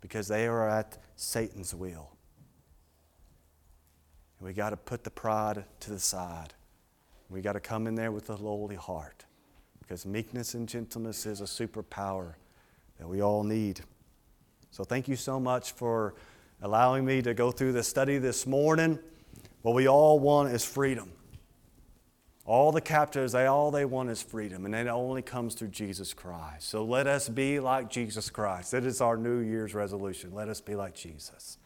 because 0.00 0.28
they 0.28 0.46
are 0.46 0.68
at 0.68 0.98
Satan's 1.16 1.74
will. 1.74 2.10
And 4.38 4.46
we 4.46 4.52
got 4.52 4.70
to 4.70 4.76
put 4.76 5.02
the 5.02 5.10
pride 5.10 5.64
to 5.80 5.90
the 5.90 5.98
side. 5.98 6.52
We 7.30 7.40
got 7.40 7.54
to 7.54 7.60
come 7.60 7.86
in 7.86 7.94
there 7.94 8.12
with 8.12 8.30
a 8.30 8.36
lowly 8.36 8.76
heart 8.76 9.24
because 9.88 10.04
meekness 10.04 10.52
and 10.52 10.68
gentleness 10.68 11.24
is 11.24 11.40
a 11.40 11.44
superpower 11.44 12.34
that 12.98 13.08
we 13.08 13.22
all 13.22 13.42
need. 13.42 13.80
So, 14.70 14.84
thank 14.84 15.08
you 15.08 15.16
so 15.16 15.40
much 15.40 15.72
for 15.72 16.14
allowing 16.60 17.06
me 17.06 17.22
to 17.22 17.32
go 17.32 17.50
through 17.50 17.72
the 17.72 17.82
study 17.82 18.18
this 18.18 18.46
morning. 18.46 18.98
What 19.62 19.74
we 19.74 19.88
all 19.88 20.18
want 20.18 20.52
is 20.52 20.62
freedom. 20.62 21.10
All 22.44 22.70
the 22.70 22.82
captives, 22.82 23.32
they 23.32 23.46
all 23.46 23.70
they 23.70 23.86
want 23.86 24.10
is 24.10 24.22
freedom, 24.22 24.66
and 24.66 24.74
it 24.74 24.88
only 24.88 25.22
comes 25.22 25.54
through 25.54 25.68
Jesus 25.68 26.12
Christ. 26.12 26.68
So 26.68 26.84
let 26.84 27.06
us 27.06 27.30
be 27.30 27.58
like 27.58 27.88
Jesus 27.88 28.28
Christ. 28.28 28.72
That 28.72 28.84
is 28.84 29.00
our 29.00 29.16
New 29.16 29.38
Year's 29.38 29.74
resolution. 29.74 30.34
Let 30.34 30.50
us 30.50 30.60
be 30.60 30.74
like 30.74 30.94
Jesus. 30.94 31.56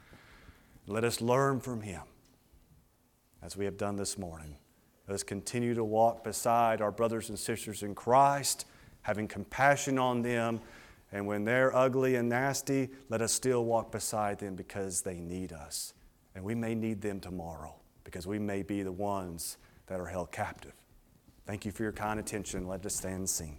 Let 0.87 1.03
us 1.03 1.21
learn 1.21 1.59
from 1.59 1.81
him 1.81 2.03
as 3.43 3.57
we 3.57 3.65
have 3.65 3.77
done 3.77 3.97
this 3.97 4.17
morning. 4.17 4.57
Let 5.09 5.15
us 5.15 5.23
continue 5.23 5.75
to 5.75 5.85
walk 5.85 6.25
beside 6.25 6.81
our 6.81 6.93
brothers 6.93 7.29
and 7.29 7.39
sisters 7.39 7.83
in 7.83 7.95
Christ, 7.95 8.67
having 9.03 9.29
compassion 9.29 9.99
on 9.99 10.23
them. 10.23 10.61
And 11.11 11.27
when 11.27 11.45
they're 11.45 11.75
ugly 11.75 12.15
and 12.15 12.29
nasty, 12.29 12.89
let 13.09 13.21
us 13.21 13.33
still 13.33 13.65
walk 13.65 13.93
beside 13.93 14.39
them 14.39 14.55
because 14.55 15.03
they 15.03 15.21
need 15.21 15.53
us. 15.53 15.93
And 16.35 16.45
we 16.45 16.55
may 16.55 16.75
need 16.75 17.03
them 17.03 17.21
tomorrow 17.21 17.75
because 18.05 18.27
we 18.27 18.39
may 18.39 18.63
be 18.63 18.83
the 18.83 18.93
ones 18.93 19.59
that 19.87 20.01
are 20.01 20.07
held 20.07 20.33
captive. 20.33 20.73
Thank 21.47 21.67
you 21.67 21.73
for 21.73 21.83
your 21.83 21.93
kind 21.93 22.19
attention. 22.19 22.67
Let 22.67 22.87
us 22.87 22.97
stand 22.97 23.15
and 23.17 23.29
sing. 23.29 23.59